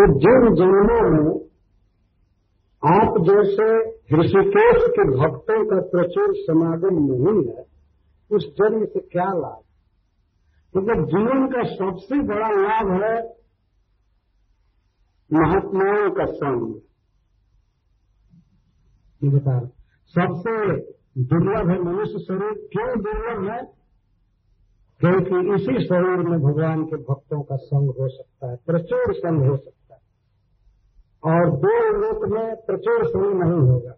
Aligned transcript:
तो 0.00 0.06
जिन 0.06 0.54
जन्मों 0.54 1.10
में 1.10 1.40
आप 2.82 3.14
जैसे 3.20 3.90
ऋषिकेश 3.90 4.82
के 4.88 5.04
भक्तों 5.04 5.66
का 5.66 5.80
प्रचुर 5.80 6.34
समागम 6.34 6.94
नहीं 6.94 7.48
है, 7.48 7.64
उस 8.30 8.54
जन्म 8.56 8.84
से 8.84 9.00
क्या 9.00 9.24
लाभ? 9.24 9.62
क्योंकि 10.72 10.94
तो 10.94 11.06
जीवन 11.06 11.46
का 11.46 11.62
सबसे 11.62 12.22
बड़ा 12.22 12.48
लाभ 12.48 13.02
है 13.02 13.16
महात्माओं 15.32 16.10
का 16.10 16.24
संग 16.24 16.80
बता 19.32 19.60
सबसे 20.14 20.76
दुर्लभ 21.22 21.70
है 21.70 21.82
मनुष्य 21.82 22.18
शरीर। 22.18 22.68
क्यों 22.72 23.00
दुर्लभ 23.02 23.50
है? 23.50 23.64
क्योंकि 25.00 25.54
इसी 25.54 25.84
शरीर 25.84 26.28
में 26.28 26.40
भगवान 26.40 26.84
के 26.84 26.96
भक्तों 26.96 27.42
का 27.42 27.56
संग 27.56 27.90
हो 27.90 28.08
सकता 28.08 28.50
है, 28.50 28.56
प्रचुर 28.66 29.14
संग 29.14 29.48
हो 29.48 29.56
सकता 29.56 29.70
है। 29.70 29.77
और 31.24 31.50
दो 31.50 31.92
लोक 31.92 32.28
में 32.28 32.56
प्रचुर 32.56 33.06
शुरू 33.06 33.32
नहीं 33.32 33.68
होगा। 33.68 33.94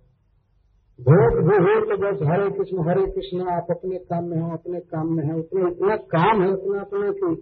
भोग 0.98 1.36
भी 1.48 1.56
हो 1.56 1.74
तो 1.86 1.96
बस 1.96 2.18
हरे 2.28 2.50
कृष्ण 2.50 2.88
हरे 2.88 3.06
कृष्ण, 3.06 3.48
आप 3.48 3.66
अपने 3.70 3.98
काम 3.98 4.24
में 4.24 4.38
हो, 4.38 4.52
अपने 4.52 4.80
काम 4.80 5.16
में 5.16 5.24
है, 5.24 5.34
उतने 5.34 5.70
इतना 5.70 5.96
काम 5.96 6.42
है, 6.42 6.52
उतना 6.52 6.80
अपने 6.80 7.12
की 7.12 7.34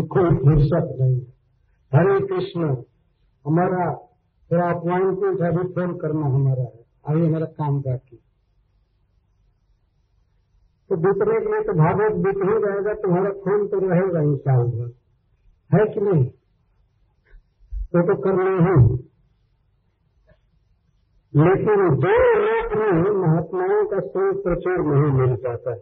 कोई 0.00 0.36
फुर्सत 0.36 0.96
नहीं 1.00 1.20
है। 1.20 1.32
हरे 1.92 2.26
कृष्ण, 2.26 2.76
हमारा 3.46 3.94
थोड़ा 4.50 4.70
अपॉइंटमेंट 4.70 5.40
अभी 5.40 5.72
फ़ोन 5.72 5.96
करना 5.96 6.26
हमारा 6.26 6.62
है। 6.62 6.82
अभी 7.08 7.26
हमारा 7.26 7.46
काम 7.46 7.80
बाकी 7.80 8.16
तो 10.90 10.96
दूसरे 10.96 11.40
के 11.40 11.52
लिए 11.52 11.60
तो 11.60 11.72
भागवत 11.72 12.12
बीत 12.12 12.36
ही 12.36 12.54
जाएगा 12.58 12.94
तुम्हारा 12.94 13.30
फ़ोन 13.30 13.68
तो 13.68 13.78
रहेगा 13.78 14.20
भर 14.64 14.90
है 15.70 15.94
कि 15.94 16.00
नहीं? 16.00 16.30
तो 17.92 18.02
तो 18.02 18.22
करना 18.22 18.50
ही। 18.50 18.94
लेकिन 21.36 21.96
दो 21.96 22.34
लोक 22.38 22.72
में 22.76 23.12
महात्माओं 23.12 23.86
का 23.86 24.00
संग 24.00 24.42
प्रचुर 24.42 24.78
नहीं 24.78 25.26
मिल 25.26 25.36
पाता 25.36 25.76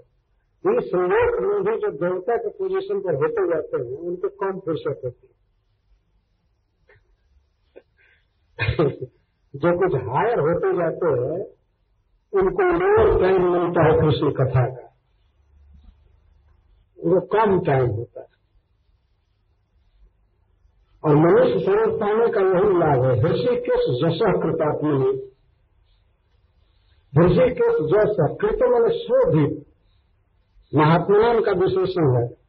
इस 0.61 0.91
लोक 0.95 1.41
में 1.41 1.63
भी 1.65 1.81
जो 1.81 1.91
देवता 1.91 2.37
के 2.37 2.49
पोजीशन 2.49 3.01
पर 3.01 3.15
होते 3.15 3.49
जाते 3.49 3.77
हैं, 3.77 3.99
उनको 3.99 4.29
कम 4.29 4.61
फुर्सत 4.61 5.01
होती 5.05 5.29
है? 5.29 5.41
जो 9.57 9.79
कुछ 9.79 9.95
हायर 9.95 10.41
होते 10.41 10.73
जाते 10.77 11.07
हैं, 11.07 11.47
उनको 12.43 12.63
लोअर 12.63 13.21
टाइम 13.21 13.53
मिलता 13.53 13.85
है 13.85 14.01
कृष्ण 14.01 14.31
कथा 14.31 14.67
का। 14.67 14.97
वो 17.05 17.21
कम 17.21 17.65
टाइम 17.65 17.91
होता 17.91 18.21
है। 18.21 18.30
और 21.05 21.17
मनुष्य 21.17 21.59
शरीर 21.59 21.97
पाने 21.97 22.29
का 22.29 22.41
यही 22.41 22.79
लाभ 22.79 23.05
है। 23.05 23.33
ऋषिकेश 23.33 24.03
जश 24.05 24.19
कृतात्मनि। 24.43 25.31
ऋषिकेश 27.25 27.75
जैसा 27.75 28.35
कृत 28.35 28.59
मन 28.63 28.89
शोभित। 28.89 29.67
महात्माओं 30.75 31.43
का 31.43 31.53
विशेषण 31.53 32.17
है। 32.17 32.41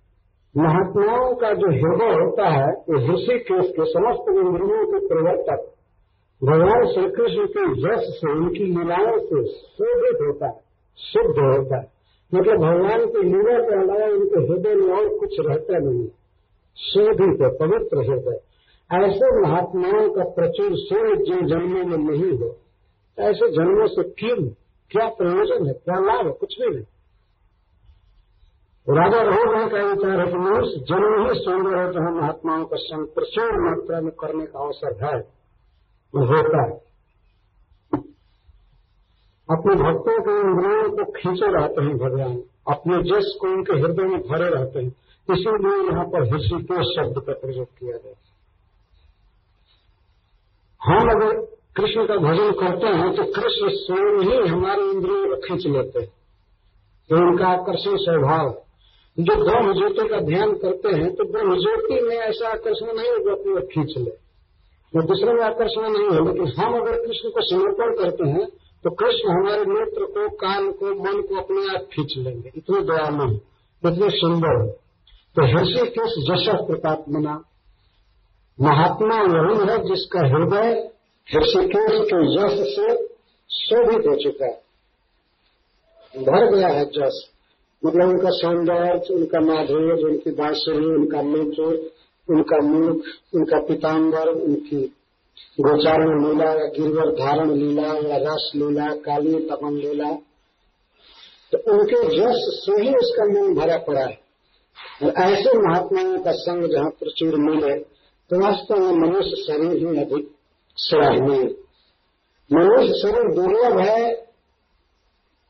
महात्माओं 0.58 1.36
का 1.36 1.54
जो 1.54 1.68
हृदय 1.68 2.24
होता 2.24 2.50
है, 2.50 2.68
वो 2.68 3.14
ऋषिकेश 3.14 3.66
के 3.70 3.86
समस्त 3.86 4.26
इंद्रियों 4.30 4.92
के 4.92 5.08
प्रवर्तक। 5.08 5.72
भगवान 6.44 6.86
श्री 6.94 7.10
कृष्ण 7.10 7.46
के 7.46 7.72
यश 7.72 8.00
से, 8.00 8.32
उनकी 8.32 8.64
लीलाओं 8.64 9.20
से 9.20 9.46
शोभित 9.46 10.28
होता 10.28 10.48
है, 10.48 10.54
शुद्ध 10.98 11.40
होता 11.40 11.78
है। 11.78 12.02
मतलब 12.34 12.56
भगवान 12.58 13.06
की 13.06 13.24
लीला 13.24 13.60
के 13.60 13.76
अलावा 13.76 14.14
उनके 14.14 14.40
हृदय 14.40 14.76
में 14.76 14.96
और 14.96 15.20
कुछ 15.20 15.36
रहता 15.40 15.78
नहीं 15.78 16.08
शोभित 16.78 17.42
है, 17.42 17.50
पवित्र 17.58 18.04
हृदय। 18.06 18.40
ऐसे 18.90 19.28
महात्माओं 19.42 20.10
का 20.10 20.24
प्रचुर 20.30 20.76
सूर्य 20.78 21.16
जिन 21.26 21.48
जन्मों 21.48 21.84
में 21.86 21.98
नहीं 22.00 22.32
हो, 22.40 22.50
ऐसे 23.18 23.50
जन्मों 23.50 23.88
से 23.88 24.04
क्यों? 24.12 24.38
क्या 24.92 25.08
प्रयोजन 25.10 25.68
है? 25.68 25.74
क्या 25.76 26.00
लाभ 26.02 26.26
है? 26.26 26.32
कुछ 26.34 26.56
भी 26.62 26.70
नहीं। 26.70 26.86
राजा 28.88 29.22
रघुराम 29.22 29.68
का 29.70 29.80
विचार 29.80 30.20
है 30.20 30.26
कि 30.28 30.38
मनुष्य 30.38 30.80
जन्म 30.86 31.26
ही 31.26 31.34
सुंदर 31.40 31.78
है 31.78 31.88
तो 31.92 32.06
महात्माओं 32.12 32.64
का 32.66 32.78
संग 32.78 33.08
प्रचुर 33.08 33.60
मात्रा 33.62 34.00
में 34.02 34.12
करने 34.20 34.46
का 34.46 34.60
अवसर 34.60 34.94
है, 35.04 35.18
वो 36.14 36.26
होता 36.26 36.64
है। 36.64 36.80
अपने 39.50 39.76
भक्तों 39.76 40.18
के 40.22 40.34
इंद्रियों 40.40 40.90
को 40.90 41.12
खींचे 41.12 41.52
रहते 41.52 41.84
हैं 41.84 41.98
भगवान। 41.98 42.36
अपने 42.68 42.98
जस 43.04 43.38
को 43.42 43.48
उनके 43.48 43.80
हृदय 43.80 44.04
में 44.04 44.20
भरे 44.22 44.50
रहते 44.50 44.80
हैं। 44.80 44.92
इसीलिए 45.34 45.92
यहाँ 45.92 46.06
पर 46.06 46.36
ऋषिकेश 46.36 46.92
शब्द 46.98 47.22
का 47.28 47.34
प्रयोग 47.34 47.68
किया 47.80 47.98
गया 47.98 48.16
हम 50.82 51.10
अगर 51.10 51.42
कृष्ण 51.76 52.06
का 52.08 52.16
भजन 52.16 52.52
करते 52.52 52.88
हैं 52.88 53.10
तो 53.16 53.24
कृष्ण 53.34 53.70
स्वयं 53.70 54.22
ही 54.22 54.48
हमारे 54.48 54.82
इंद्रियों 54.84 55.28
को 55.28 55.36
खींच 55.42 55.68
लेते 55.68 56.00
हैं। 56.00 56.10
तो 57.10 57.18
उनका 57.18 57.48
आकर्षण 57.48 57.96
स्वभाव 57.98 58.50
जो 59.18 59.36
ब्रह्म 59.36 59.74
ज्योति 59.74 60.08
का 60.10 60.20
ध्यान 60.20 60.54
करते 60.54 60.90
हैं 60.90 61.16
तो 61.16 61.24
ब्रह्म 61.32 61.56
ज्योति 61.56 62.02
में 62.02 62.16
ऐसा 62.18 62.50
आकर्षण 62.50 62.86
नहीं 62.86 63.12
होगा 63.12 63.32
अपनी 63.32 63.54
ओर 63.54 63.68
खींच 63.74 63.98
ले। 63.98 64.12
वो 64.94 65.02
दूसरे 65.02 65.34
में 65.34 65.44
आकर्षण 65.44 65.82
नहीं 65.82 66.06
है 66.06 66.26
लेकिन 66.28 66.54
हम 66.60 66.74
अगर 66.74 67.08
कृष्ण 67.08 67.30
को 67.30 67.42
समर्पण 67.50 67.96
करते 67.96 68.30
हैं 68.30 68.46
तो 68.84 68.90
कृष्ण 68.90 69.30
हमारे 69.30 69.66
नेत्र 69.66 70.06
को, 70.06 70.30
कान 70.36 70.72
को, 70.72 70.86
मन 71.04 71.22
को 71.22 71.36
अपने 71.36 71.76
आप 71.76 71.88
खींच 71.94 72.14
लेंगे। 72.18 72.52
इतने 72.58 72.82
दयालु 72.82 73.34
इतने 73.84 74.10
सुंदर। 74.10 74.62
है 74.62 74.81
तो 75.36 75.46
हर्षि 75.46 75.86
किस 75.88 76.16
जशा 76.28 76.54
प्रताप 76.54 77.06
मना। 77.10 77.44
महात्मा 78.62 79.16
वही 79.16 79.72
है 79.72 79.78
जिसका 79.88 80.20
हृदय 80.20 80.92
ऋषिकेश 81.38 82.00
के 82.14 82.20
यश 82.36 82.76
से 82.76 82.96
शोभित 83.50 84.08
हो 84.08 84.16
चुका 84.24 84.46
है। 84.46 84.62
भर 86.26 86.56
गया 86.56 86.68
है 86.68 86.86
जस 86.86 87.28
मतलब 87.86 88.10
उनका 88.10 88.30
सौंदर्य, 88.30 89.14
उनका 89.14 89.40
माधुर्य, 89.40 90.04
उनकी 90.04 90.32
बांसुरी 90.32 90.86
उनका 90.86 91.22
मित्र, 91.22 91.64
उनका 92.30 92.58
मुख 92.68 93.04
उनका 93.34 93.60
पिताम्बर 93.60 94.28
उनकी 94.28 94.96
गोचारण 95.60 96.28
लीला 96.28 96.50
या 96.50 96.66
गिरवर 96.66 97.12
धारण 97.12 97.52
लीला 97.52 97.88
या 97.88 98.18
रस 98.18 98.52
लीला, 98.56 98.96
काली 98.96 99.40
तपन 99.40 99.74
लीला। 99.74 100.12
तो 101.54 101.72
उनके 101.72 102.04
जस 102.18 102.66
से 102.66 102.84
ही 102.84 102.90
उसका 102.90 103.26
मन 103.26 103.54
भरा 103.54 103.78
पड़ा 103.78 104.02
है। 104.02 104.31
और 105.04 105.14
ऐसे 105.24 105.58
महात्माओं 105.58 106.18
का 106.24 106.32
संग 106.32 106.72
जहाँ 106.72 106.90
प्रचुर 106.90 107.36
मिले 107.40 107.74
तो 108.30 108.40
वास्तव 108.40 108.80
में 108.80 108.94
मनुष्य 109.00 109.44
शरीर 109.44 109.78
ही 109.78 110.02
अधिक 110.02 110.32
सराहनीय 110.78 111.44
मनुष्य 112.50 113.00
शरीर 113.02 113.34
दुर्लभ 113.36 113.80
है 113.80 114.12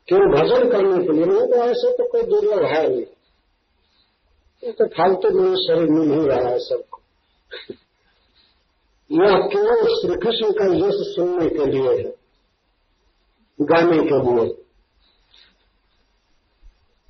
केवल 0.08 0.26
भजन 0.32 0.70
करने 0.70 1.04
के 1.04 1.12
लिए? 1.12 1.24
नहीं 1.24 1.46
तो 1.46 1.56
ऐसे 1.56 1.92
तो 1.96 2.08
कोई 2.08 2.22
दुर्लभ 2.22 2.64
है 2.64 2.88
नहीं। 2.88 3.04
ये 4.62 4.72
तो 4.72 4.86
फालतू 4.86 5.30
मनुष्य 5.30 5.62
शरीर 5.66 5.90
में 5.90 6.06
नहीं 6.06 6.26
रहा 6.28 6.48
है 6.48 6.58
सबको। 6.58 7.00
यह 9.10 9.36
केवल 9.52 9.80
श्री 9.92 10.16
कृष्ण 10.16 10.52
का 10.52 10.66
यश 10.76 10.98
सुनने 11.14 11.48
के 11.48 11.66
लिए 11.66 11.96
है, 11.98 12.12
गाने 13.58 13.98
के 13.98 14.18
लिए। 14.20 14.61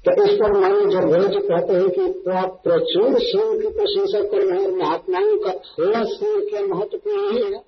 तो 0.04 0.12
इस 0.22 0.32
पर 0.38 0.52
मानो 0.52 0.78
जब 0.90 1.12
जी 1.32 1.40
कहते 1.40 1.74
हैं 1.74 1.88
कि 1.88 2.06
तो 2.22 2.30
आप 2.38 2.54
प्रचुर 2.64 3.18
सिंह 3.18 3.50
की 3.58 3.68
प्रशंसा 3.72 4.20
कर 4.22 4.40
रहे 4.44 4.62
हैं, 4.62 4.70
महात्माओं 4.78 5.36
का 5.36 5.52
थोड़ा 5.66 6.00
सिंह 6.04 6.40
क्या 6.48 6.62
महत्व 6.62 7.10
नहीं 7.10 7.42
है? 7.42 7.60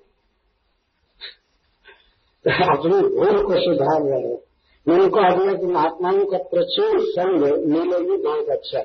तो 2.45 2.55
अपनी 2.73 2.97
भूल 3.15 3.37
को 3.43 3.59
सुधार 3.59 4.01
रहे 4.01 4.19
हैं। 4.21 4.39
मैंने 4.87 5.07
कहा 5.09 5.29
दिया 5.35 5.53
कि 5.53 5.65
महात्माओं 5.65 6.25
का 6.25 6.37
प्रचुर 6.49 6.99
संग 7.05 7.45
मिलेगी 7.67 8.17
बहुत 8.23 8.49
अच्छा। 8.49 8.77
है 8.79 8.83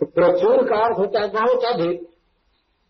तो 0.00 0.06
प्रचुर 0.06 0.62
का 0.68 0.78
अर्थ 0.84 0.98
होता 0.98 1.20
है 1.20 1.28
बहुत 1.28 1.64
अधिक। 1.64 2.06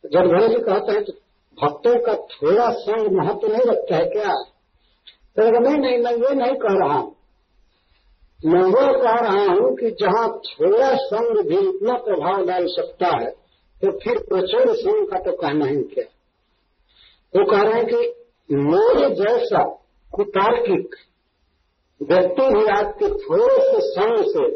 जब 0.04 0.28
जी 0.48 0.60
कहते 0.60 0.92
हैं 0.92 1.02
तो 1.04 1.12
भक्तों 1.59 1.94
का 2.00 2.15
थोड़ा 2.34 2.68
संग 2.80 3.09
महत्व 3.16 3.48
नहीं 3.48 3.65
रखता 3.70 3.97
है 3.97 4.04
क्या? 4.04 4.34
तो 5.36 5.48
नहीं 5.60 5.76
नहीं, 5.76 5.98
मैं 5.98 6.12
ये 6.12 6.34
नहीं 6.34 6.54
कह 6.56 6.78
रहा 6.84 6.98
हूँ 6.98 7.15
मैं 8.47 8.63
वो 8.63 9.03
कह 9.03 9.15
रहा 9.15 9.45
हूँ 9.45 9.77
कि 9.77 9.91
जहाँ 9.91 10.28
थोड़ा 10.28 10.95
संघ 10.95 11.47
भी 11.47 11.59
इतना 11.69 11.95
प्रभाव 11.95 12.45
डाल 12.47 12.66
सकता 12.66 13.07
है 13.07 13.31
तो 13.83 13.91
फिर 13.98 14.19
प्रचुर 14.19 14.75
संघ 14.75 15.09
का 15.09 15.19
तो 15.19 15.33
कहना 15.33 15.66
ही 15.66 15.83
क्या? 15.83 16.04
वो 17.37 17.45
कह 17.51 17.63
रहे 17.63 17.75
हैं 17.75 17.87
कि 17.87 17.97
मेरे 18.54 19.15
जैसा 19.15 19.63
कुतार्किक 20.10 20.97
व्यक्ति 22.03 22.42
भी 22.42 22.66
आपके 22.66 23.09
थोड़े 23.09 23.57
से 23.60 23.81
संग 23.81 24.16
से 24.16 24.47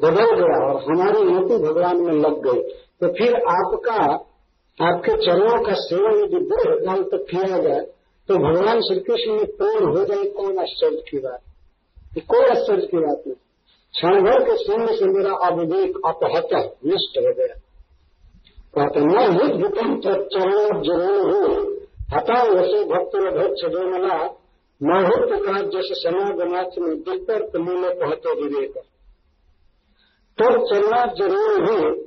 बदल 0.00 0.34
गया 0.36 0.56
और 0.68 0.80
हमारी 0.82 1.24
नीति 1.24 1.58
भगवान 1.58 1.96
में 1.96 2.12
लग 2.12 2.40
गई 2.46 2.62
तो 3.00 3.08
फिर 3.08 3.34
आपका, 3.34 4.14
आपके 4.86 5.12
चरणों 5.26 5.64
का 5.64 5.74
सेवन 5.74 6.18
यदि 6.24 6.44
देह 6.44 6.74
काल 6.86 7.02
तक 7.02 7.26
किया 7.30 7.58
जाए 7.58 7.80
तो 8.28 8.38
भगवान 8.38 8.80
श्री 8.80 9.00
कृष्ण 9.00 9.32
में 9.32 9.46
पूर्ण 9.46 9.98
हो 9.98 10.04
जाए, 10.04 10.24
कौन 10.24 10.58
आश्चर्य 10.58 11.02
की 11.10 11.18
बात? 11.18 11.40
कोई 12.20 12.44
आश्चर्य 12.46 12.86
की 12.86 12.96
बात 12.96 13.22
नहीं। 13.26 13.36
क्षण 13.94 14.20
भर 14.24 14.42
के 14.44 14.56
शून्य 14.64 14.96
से 14.96 15.06
मेरा 15.06 15.32
अविवेक 15.46 15.96
अपहत 16.06 16.48
नष्ट 16.86 17.18
हो 17.18 17.32
गया। 17.32 17.54
कहते 18.74 19.00
न 19.00 19.20
ही 19.32 19.46
भूतम 19.58 20.00
चरण 20.00 20.82
ज़रूर 20.82 21.30
हो। 21.30 21.62
हटा 22.14 22.42
वैसे 22.42 22.84
भक्त 22.84 23.16
भक्त 23.36 23.68
जो 23.68 23.86
मला 23.90 24.16
मुहूर्त 24.82 25.30
का 25.44 25.60
जैसे 25.62 25.94
समागमाच 25.94 26.78
में 26.78 27.02
दुष्तर 27.02 27.58
मूल्य 27.58 27.94
कहते 27.94 28.34
विवेक। 28.42 28.74
तो 30.38 30.50
चलना 30.66 31.04
ज़रूर 31.06 31.70
है। 31.70 32.06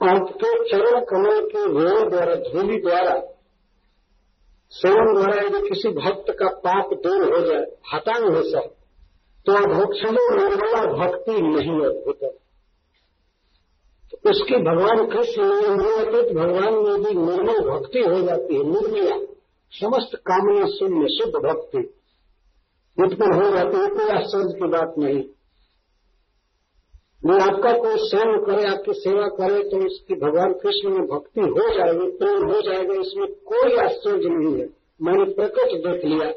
आपके 0.00 0.50
चरण 0.64 1.00
कमल 1.04 1.40
के 1.40 1.66
वेण 1.68 2.08
द्वारा 2.10 2.34
धूलि 2.34 2.76
द्वारा 2.76 3.14
सेवन 4.70 5.14
द्वारा 5.14 5.42
यदि 5.42 5.68
किसी 5.68 5.88
भक्त 5.88 6.24
का 6.30 6.48
पाप 6.48 6.90
दूर 6.94 7.34
हो 7.34 7.46
जाए 7.46 7.66
हटा 7.94 8.18
नहीं 8.18 8.52
सब 8.52 8.74
तो 9.46 9.52
अभक्षण 9.52 10.10
निर्मला 10.10 11.06
भक्ति 11.06 11.32
नहीं 11.32 11.80
अद्भुत 11.80 12.40
तो 14.12 14.30
उसकी 14.30 14.56
भगवान 14.56 15.06
कृष्ण 15.06 15.42
निर्मल 15.42 16.34
भगवान 16.34 16.74
में 16.74 16.92
यदि 16.94 17.14
निर्मल 17.14 17.70
भक्ति 17.70 17.98
हो 17.98 18.20
जाती 18.20 18.54
है, 18.54 18.64
निर्मला, 18.64 19.16
समस्त 19.72 20.16
कामना 20.16 20.66
शून्य, 20.66 21.08
शुद्ध 21.08 21.34
भक्ति। 21.34 21.78
उत्पन्न 23.04 23.32
हो 23.32 23.50
जाती 23.50 23.76
है, 23.76 23.88
कोई 23.88 24.08
आश्चर्य 24.08 24.52
की 24.52 24.68
बात 24.68 24.94
नहीं। 24.98 25.24
वो 27.26 27.34
आपका 27.34 27.72
कोई 27.72 27.96
सेव 27.96 28.44
करे, 28.46 28.64
आपकी 28.68 28.92
सेवा 28.92 29.28
करे 29.28 29.62
तो 29.62 29.86
उसकी 29.86 30.14
भगवान 30.14 30.52
कृष्ण 30.52 30.90
में 30.90 31.06
भक्ति 31.06 31.40
हो 31.40 31.74
जाएगी, 31.74 32.16
प्रेम 32.16 32.38
हो 32.38 32.60
जाएगा, 32.60 32.94
इसमें 32.94 33.34
कोई 33.34 33.76
आश्चर्य 33.76 34.28
नहीं 34.28 34.60
है। 34.60 34.68
मैंने 35.02 35.24
प्रकट 35.24 35.66
देख 35.66 36.04
लिया 36.04 36.30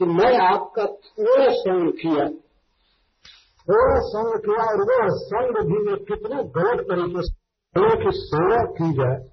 कि 0.00 0.04
मैं 0.04 0.38
आपका 0.38 0.86
थोड़ा 0.86 1.48
संग 1.48 1.92
किया। 1.92 2.28
थोड़ा 3.68 4.00
संग 4.00 4.40
किया 4.40 4.64
और 4.64 4.82
वह 4.82 5.08
संग 5.08 5.66
भी 5.66 5.90
में 5.90 5.96
कितने 5.96 6.36
गलत 6.36 6.86
तरीके 6.86 7.22
से 7.22 7.44
की 7.96 8.10
सेवा 8.12 8.64
की 8.64 8.92
जाए। 8.92 9.30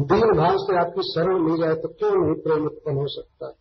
दीन 0.00 0.36
भाव 0.36 0.56
से 0.56 0.78
आपकी 0.78 1.02
शरण 1.02 1.50
ली 1.50 1.62
जाए 1.62 1.74
तो 1.74 1.88
क्यों 1.88 2.10
नहीं 2.10 2.42
प्रेम 2.42 2.66
उत्पन्न 2.66 2.96
हो 2.96 3.06
सकता? 3.06 3.54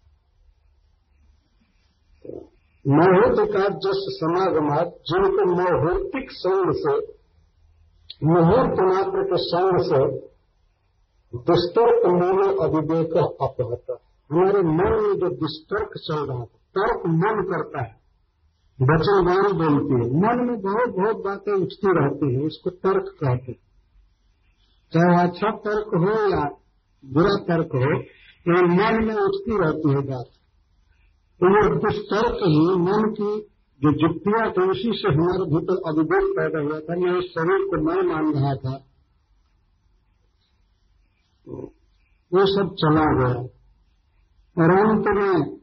है 2.26 2.55
मुहूर्त 2.88 3.52
का 3.52 3.68
जस 3.68 4.02
समागमात 4.20 4.88
जिनको 4.88 5.46
मुहूर्तिक 5.52 6.32
संग 6.32 6.72
से, 6.74 6.96
मुहूर्त 8.24 8.80
मात्र 8.80 9.24
के 9.24 9.38
संग 9.38 9.80
से 9.80 10.02
दुस्तर्क 11.38 12.06
मूल 12.06 12.58
अविवेक 12.58 13.18
अपहत 13.42 13.98
हमारे 14.32 14.62
मन 14.62 15.04
में 15.04 15.20
जो 15.20 15.30
दुस्तर्क 15.30 15.90
चल 15.98 16.26
रहा 16.26 16.40
था 16.40 16.60
तर्क 16.78 17.02
मन 17.08 17.42
करता 17.52 17.84
है 17.84 18.06
वचनवाणी 18.82 19.54
बोलती 19.54 19.94
है। 19.94 20.22
मन 20.22 20.46
में 20.46 20.62
बहुत 20.62 20.90
बहुत 20.90 21.26
बातें 21.26 21.54
उठती 21.54 21.88
रहती 21.88 22.36
है, 22.36 22.42
उसको 22.42 22.70
तर्क 22.70 23.06
कहते 23.24 23.52
हैं। 23.52 23.60
चाहे 24.94 25.28
अच्छा 25.28 25.52
तर्क 25.52 25.88
हो 25.88 26.30
या 26.30 26.44
बुरा 27.06 27.36
तर्क 27.44 27.70
हो 27.76 27.80
लेकिन 27.80 28.72
मन 28.72 29.04
में 29.06 29.16
उठती 29.16 29.58
रहती 29.64 29.90
है 29.90 30.02
बात। 30.02 30.26
तो 31.36 31.48
वो 31.48 31.76
दुष्तर्क 31.76 32.38
ही 32.44 32.76
मन 32.76 33.14
की 33.14 33.50
जो 33.84 33.92
जुक्तियाँ 33.92 34.52
थी, 34.52 34.72
उसी 34.72 34.92
से 34.96 35.14
हमारे 35.14 35.44
भीतर 35.46 35.82
अभिवेक 35.88 36.34
पैदा 36.40 36.60
हुआ 36.60 36.80
था। 36.80 36.96
मैं 36.96 37.22
शरीर 37.22 37.68
को 37.68 37.82
मैं 37.84 38.14
मान 38.14 38.34
रहा 38.34 38.56
था। 38.56 38.86
वो 42.34 42.46
सब 42.46 42.76
चला 42.76 43.18
गया। 43.18 43.44
और 44.64 44.90
अंत 44.90 45.06
में 45.08 45.60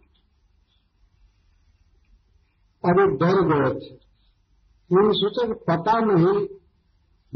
अभी 2.85 3.17
डर 3.17 3.49
गए 3.49 3.71
थे। 3.71 4.03
मैंने 4.93 5.13
सोचा 5.13 5.47
कि 5.47 5.53
पता 5.53 6.01
नहीं, 6.01 6.47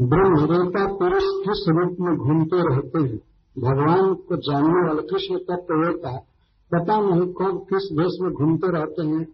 ब्रह्म 0.07 0.35
देवता 0.35 0.87
पुरुष 0.87 1.23
किस 1.23 1.65
रूप 1.69 1.97
में 1.99 2.17
घूमते 2.17 2.75
रहते 2.75 3.09
हैं। 3.09 3.19
भगवान 3.57 4.13
को 4.13 4.37
जानने 4.37 4.87
वाले 4.87 5.01
कृष्ण 5.01 5.37
तत्व 5.37 5.73
होता 5.73 6.09
है 6.11 6.36
पता 6.75 6.99
नहीं 6.99 7.21
कब 7.21 7.65
किस 7.69 7.89
देश 7.93 8.17
में 8.21 8.33
घूमते 8.33 8.71
रहते 8.71 9.07
हैं 9.07 9.27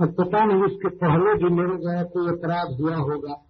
और 0.00 0.06
पता 0.06 0.44
नहीं 0.44 0.64
इसके 0.64 0.88
पहले 0.88 1.38
जो 1.38 1.50
मेरे 1.50 1.76
गया, 1.76 2.02
कोई 2.02 2.28
अपराध 2.28 2.80
हुआ 2.80 2.96
होगा। 2.96 3.42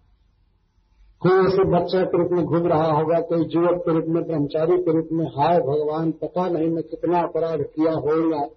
कोई 1.20 1.46
ऐसे 1.46 1.64
बच्चा 1.64 2.04
के 2.04 2.18
रूप 2.18 2.30
में 2.32 2.44
घूम 2.44 2.66
रहा 2.66 2.92
होगा, 2.92 3.20
कोई 3.20 3.38
युवक 3.38 3.80
के 3.80 3.92
रूप 3.92 4.04
में, 4.08 4.24
ब्रह्मचारी 4.24 4.78
के 4.78 4.92
रूप 4.92 5.08
में, 5.12 5.26
हाय 5.26 5.58
भगवान, 5.58 6.10
पता 6.10 6.48
नहीं 6.48 6.68
मैं 6.68 6.82
कितना 6.82 7.20
अपराध 7.20 7.60
किया 7.60 7.92
होगा। 7.92 8.48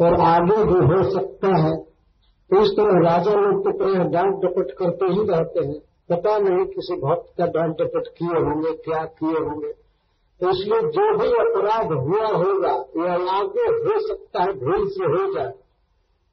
और 0.00 0.20
आगे 0.20 0.64
भी 0.64 0.86
हो 0.86 1.10
सकता 1.10 1.56
है। 1.56 1.76
तो 2.50 2.62
इस 2.62 2.70
तरह 2.70 3.10
राजा 3.10 3.32
लोग 3.32 3.64
तो 3.64 3.78
प्राय 3.78 4.08
डांट 4.08 4.34
डपट 4.34 4.70
करते 4.78 5.06
ही 5.06 5.26
रहते 5.28 5.66
हैं। 5.66 5.78
पता 6.10 6.38
नहीं 6.38 6.66
किसी 6.66 6.96
भक्त 6.96 7.34
का 7.38 7.46
डांट 7.46 7.72
डपट 7.72 8.02
किए 8.18 8.28
होंगे, 8.28 8.72
क्या 8.72 9.04
किए 9.04 9.38
होंगे। 9.44 9.83
इसलिए 10.48 10.80
जो 10.94 11.04
भी 11.18 11.28
अपराध 11.40 11.92
हुआ 12.00 12.28
होगा 12.34 12.72
यह 12.98 13.30
आगे 13.32 13.66
हो 13.78 13.98
सकता 14.06 14.42
है, 14.42 14.52
भूल 14.54 14.86
से 14.88 15.04
हो 15.06 15.32
जाए 15.34 15.52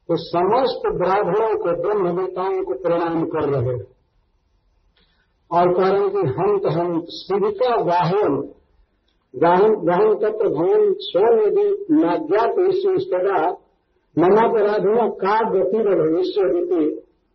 तो 0.09 0.15
समस्त 0.19 0.87
ब्राह्मणों 0.95 1.57
को, 1.57 1.73
ब्रह्मवेताओं 1.81 2.63
को 2.63 2.73
प्रणाम 2.83 3.23
कर 3.25 3.49
रहे 3.49 3.75
हैं। 3.75 3.85
और 5.51 5.73
कह 5.73 5.87
रहे 5.87 5.99
हैं 5.99 6.09
कि 6.11 6.23
हम 6.31 6.57
तो 6.59 6.69
हम 6.69 6.99
शिविका 7.11 7.75
गाहन 7.83 8.35
गाहन 9.33 10.15
तत्व 10.15 10.49
भवन 10.49 10.93
स्वयं 11.01 11.41
यदि 11.41 11.67
नाज्ञात 11.91 12.55
स्तरा 13.01 13.41
मनापराधुआ 14.15 15.07
का 15.21 15.35
गति 15.49 15.83
रहे 15.83 16.21
ईश्वर 16.21 16.53
रीति 16.53 16.83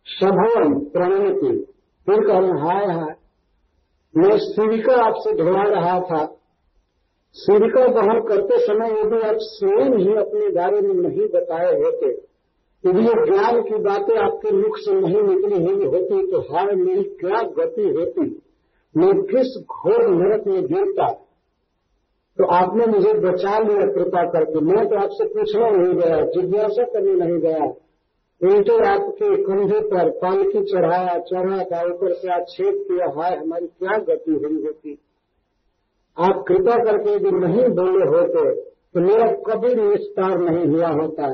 सभवन 0.07 0.79
प्रणति 0.93 1.53
फिर 2.07 2.19
कह 2.27 2.39
रहे 2.39 2.59
हाय 2.61 2.85
हाय, 2.93 3.13
मैं 4.13 4.37
शिविका 4.39 4.95
आपसे 5.05 5.33
ढोड़ा 5.35 5.63
रहा 5.69 5.99
था। 6.01 6.21
सिरका 7.35 7.81
वहन 7.85 8.19
करते 8.19 8.57
समय 8.57 8.91
यदि 8.91 9.27
आप 9.27 9.35
स्वयं 9.39 9.97
ही 9.97 10.15
अपने 10.15 10.49
बारे 10.49 10.81
में 10.81 10.93
नहीं 10.93 11.27
बताए 11.27 11.73
होते। 11.73 12.09
यदि 12.83 12.99
ये 12.99 13.25
ज्ञान 13.25 13.61
की 13.61 13.75
बातें 13.83 14.17
आपके 14.17 14.51
मुख 14.51 14.77
से 14.77 14.93
नहीं 14.93 15.21
निकली 15.21 15.63
हुई 15.65 15.85
होती 15.85 16.31
तो 16.31 16.39
हाय 16.39 16.75
मेरी 16.75 17.03
क्या 17.03 17.41
गति 17.41 17.89
होती? 17.89 18.41
मैं 18.97 19.21
किस 19.23 19.63
घोर 19.71 20.07
नरक 20.07 20.47
में 20.47 20.65
गिरता? 20.65 21.07
तो 22.37 22.45
आपने 22.45 22.85
मुझे 22.85 23.13
बचा 23.13 23.59
लिया 23.59 23.85
कृपा 23.93 24.23
करके। 24.23 24.59
मैं 24.59 24.87
तो 24.87 24.95
आपसे 24.95 25.25
पूछना 25.25 25.69
नहीं 25.69 25.93
गया, 25.93 26.21
जिज्ञासा 26.25 26.83
करने 26.83 27.13
नहीं 27.13 27.39
गया। 27.39 27.65
उल्टे 28.41 28.85
आपके 28.85 29.35
कंधे 29.43 29.79
पर 29.79 30.09
पालकी 30.09 30.63
चढ़ाया, 30.65 31.19
चढ़ा 31.19 31.63
का 31.63 31.93
ऊपर 31.93 32.13
से 32.13 32.29
आप 32.29 32.45
छेद 32.49 32.73
किया, 32.75 33.07
हाय 33.17 33.35
हमारी 33.35 33.67
क्या 33.67 33.97
गति 33.97 34.31
हुई 34.31 34.63
होती? 34.63 34.99
आप 36.17 36.43
कृपा 36.47 36.75
करके 36.83 37.15
यदि 37.15 37.31
नहीं 37.31 37.67
बोले 37.69 38.05
होते 38.05 38.43
तो 38.93 38.99
मेरा 38.99 39.27
कभी 39.47 39.73
निस्तार 39.75 40.37
नहीं 40.37 40.65
हुआ 40.67 40.87
होता। 40.87 41.27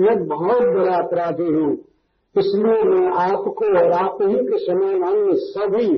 मैं 0.00 0.26
बहुत 0.26 0.62
बड़ा 0.62 0.96
अपराधी 0.96 1.44
हूँ। 1.44 1.72
इसलिए 2.36 2.82
मैं 2.82 3.10
आपको 3.12 3.78
और 3.78 3.92
आप 3.92 4.18
ही 4.22 4.34
के 4.34 4.58
समय 4.58 4.92
अन्य 4.94 5.34
सभी 5.34 5.88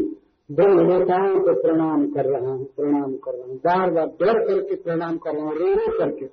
ब्रह्मताओं 0.51 1.41
को 1.41 1.63
प्रणाम 1.63 2.07
कर 2.07 2.25
रहा 2.25 2.51
हूँ, 2.51 2.65
प्रणाम 2.65 3.13
कर 3.17 3.33
रहा 3.33 3.47
हूँ। 3.47 3.57
बार 3.57 3.91
बार 3.91 4.07
डर 4.07 4.39
करके 4.47 4.77
प्रणाम 4.77 5.17
कर 5.17 5.35
रहा 5.35 5.45
हूँ, 5.45 5.55
रो 5.55 5.67
रो 5.67 5.99
करके। 5.99 6.27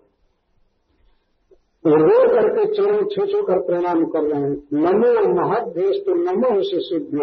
रो 1.86 2.36
करके 2.36 2.65
चरण 2.75 3.03
छो 3.05 3.25
छो 3.25 3.43
कर 3.43 3.60
प्रणाम 3.60 4.05
कर 4.05 4.24
रहे 4.24 4.41
हैं। 4.41 4.55
नमो 4.74 5.34
महद 5.34 5.67
देश 5.67 6.01
तो 6.05 6.15
नमो 6.15 6.62
से 6.63 6.79
सिद्ध 6.79 7.13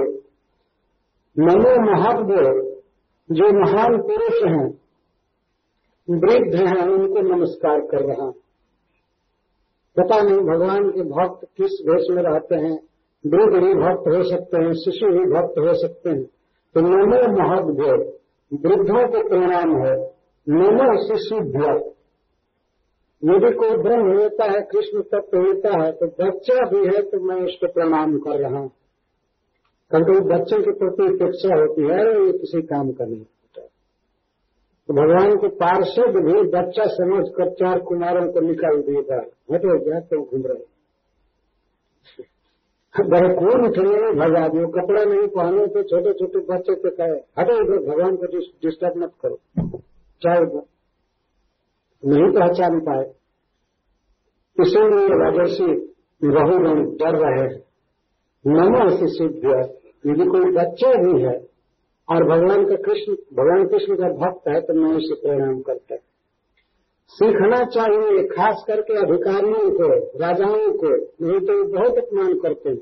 नमो 1.38 1.74
महद 1.92 2.30
जो 3.30 3.46
महान 3.52 3.96
पुरुष 3.98 4.42
हैं 4.42 4.83
वृद्ध 6.08 6.54
हैं, 6.54 6.86
उनको 6.88 7.20
नमस्कार 7.20 7.80
कर 7.80 8.02
रहा 8.04 8.24
हूँ। 8.24 8.32
पता 9.96 10.20
नहीं 10.20 10.38
भगवान 10.38 10.90
के 10.90 11.02
भक्त 11.02 11.46
किस 11.56 11.78
वेश 11.88 12.06
में 12.10 12.22
रहते 12.22 12.54
हैं। 12.54 12.76
वृद्ध 13.24 13.62
भी 13.64 13.74
भक्त 13.74 14.08
हो 14.08 14.22
सकते 14.22 14.62
हैं, 14.62 14.72
शिशु 14.74 15.06
भी 15.06 15.24
भक्त 15.30 15.58
हो 15.58 15.74
सकते 15.74 16.10
हैं। 16.10 16.24
तो 16.74 16.80
नमो 16.80 17.20
महद्भ्य 17.32 17.92
वृद्धों 18.52 19.06
को 19.08 19.28
प्रणाम 19.28 19.74
है। 19.76 19.94
नमो 20.46 20.88
शिशु 21.06 21.40
भक्त 21.50 21.90
यदि 23.22 23.50
कोई 23.54 23.76
ब्रह्म 23.76 24.16
होता 24.18 24.44
है, 24.44 24.60
कृष्ण 24.62 25.02
तत्व 25.02 25.38
होता 25.38 25.82
है 25.82 25.92
तो 25.92 26.06
बच्चा 26.18 26.64
भी 26.70 26.86
है 26.86 27.02
तो 27.02 27.20
मैं 27.20 27.36
उसको 27.44 27.72
प्रणाम 27.72 28.18
कर 28.18 28.40
रहा 28.40 28.58
हूँ। 28.58 28.70
कभी 29.90 30.18
बच्चे 30.28 30.56
के 30.56 30.72
प्रति 30.72 31.06
अपेक्षा 31.06 31.56
होती 31.60 31.82
है, 31.82 32.02
ये 32.26 32.32
किसी 32.32 32.62
काम 32.62 32.90
का 32.92 33.04
नहीं। 33.04 33.24
तो 34.88 34.94
भगवान 34.94 35.34
के 35.36 35.48
पार्षद 35.56 36.16
भी 36.24 36.40
बच्चा 36.50 36.84
समझ 36.92 37.24
कर 37.36 37.50
चार 37.54 37.78
कुमारों 37.84 38.24
को 38.32 38.40
निकाल 38.40 38.80
दिएगा 38.82 39.20
हटो 39.52 39.76
क्या 39.84 40.00
तो 40.08 40.18
घूम 40.22 40.42
रहे 40.46 40.72
बड़े 42.94 43.28
कौन 43.34 43.64
उठने 43.66 44.10
भगा 44.18 44.42
दियो 44.48 44.66
कपड़ा 44.70 45.04
नहीं 45.04 45.28
पहने 45.28 45.66
तो 45.68 45.82
छोटे 45.84 46.12
छोटे 46.12 46.42
बच्चे 46.50 46.74
तो 46.74 46.90
कहे 46.90 47.16
हटो 47.38 47.56
इधर 47.62 47.80
भगवान 47.86 48.16
को 48.16 48.26
डिस्टर्ब 48.62 48.98
मत 48.98 49.12
करो 49.22 49.38
उधर 49.62 50.44
नहीं 52.02 52.28
पहचान 52.32 52.78
पाए 52.82 53.08
इसीलिए 54.56 55.18
राजर्षि 55.18 55.70
रहु 56.28 56.58
डर 56.98 57.18
रहे 57.18 57.40
हैं 57.40 57.64
नमो 58.44 58.84
से 58.90 59.08
सिद्ध 59.08 59.56
यदि 60.06 60.24
कोई 60.26 60.52
बच्चा 60.52 60.92
भी 61.00 61.22
है 61.22 61.34
और 62.08 62.24
भगवान 62.24 62.64
का 62.64 62.74
कृष्ण, 62.74 63.12
भगवान 63.12 63.68
कृष्ण 63.68 63.96
का 63.96 64.08
भक्त 64.08 64.48
है 64.48 64.60
तो 64.60 64.74
मैं 64.74 64.96
उसे 64.96 65.14
प्रणाम 65.14 65.60
करता 65.60 65.94
है। 65.94 66.00
सीखना 67.08 67.64
चाहिए, 67.64 68.26
खास 68.26 68.64
करके 68.66 68.94
अधिकारियों 68.94 69.70
को, 69.70 69.88
राजाओं 70.18 70.72
को, 70.72 70.88
नहीं 70.96 71.40
तो 71.40 71.64
बहुत 71.64 71.98
अपमान 71.98 72.34
करते 72.38 72.70
हैं। 72.70 72.78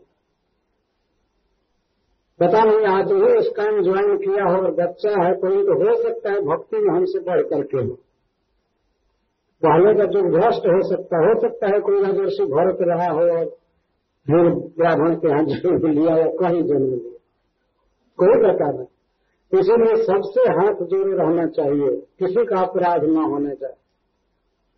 पता 2.41 2.64
नहीं, 2.64 2.87
आज 2.87 3.12
ही 3.12 3.38
इस 3.38 3.49
काम 3.57 3.83
ज्वाइन 3.83 4.17
किया 4.17 4.45
हो 4.45 4.62
और 4.62 4.71
बच्चा 4.71 5.11
है, 5.11 5.35
कोई 5.35 5.62
तो 5.62 5.75
हो 5.81 6.02
सकता 6.02 6.31
है, 6.31 6.41
भक्ति 6.41 6.76
में 6.76 6.95
हमसे 6.97 7.19
बढ़ 7.19 7.43
करके 7.43 7.79
हो। 7.79 7.99
पहले 9.62 9.95
का 9.95 10.05
जो 10.05 10.23
भ्रष्ट 10.23 10.67
हो 10.67 10.88
सकता 10.88 11.19
हो 11.19 11.41
सकता 11.41 11.67
है 11.67 11.81
कोई 11.81 12.02
राजर्षि 12.02 12.45
भरत 12.45 12.79
रहा 12.81 13.11
हो 13.11 13.21
और 13.21 14.55
ब्राह्मण 14.79 15.14
के 15.14 15.29
यहाँ 15.29 15.45
जन्म 15.45 15.87
लिया 15.87 16.17
या 16.17 16.26
कहीं 16.26 16.62
जन्म 16.62 16.85
लिया। 16.85 17.19
कोई 18.19 18.52
पता 18.52 18.73
नहीं। 18.73 18.87
इसीलिए 19.52 19.97
सबसे 20.02 20.42
हाथ 20.50 20.85
जोड़े 20.87 21.16
रहना 21.16 21.47
चाहिए। 21.47 21.97
किसी 22.18 22.44
का 22.44 22.61
अपराध 22.61 23.04
न 23.04 23.16
होने 23.23 23.54
जाए 23.54 23.75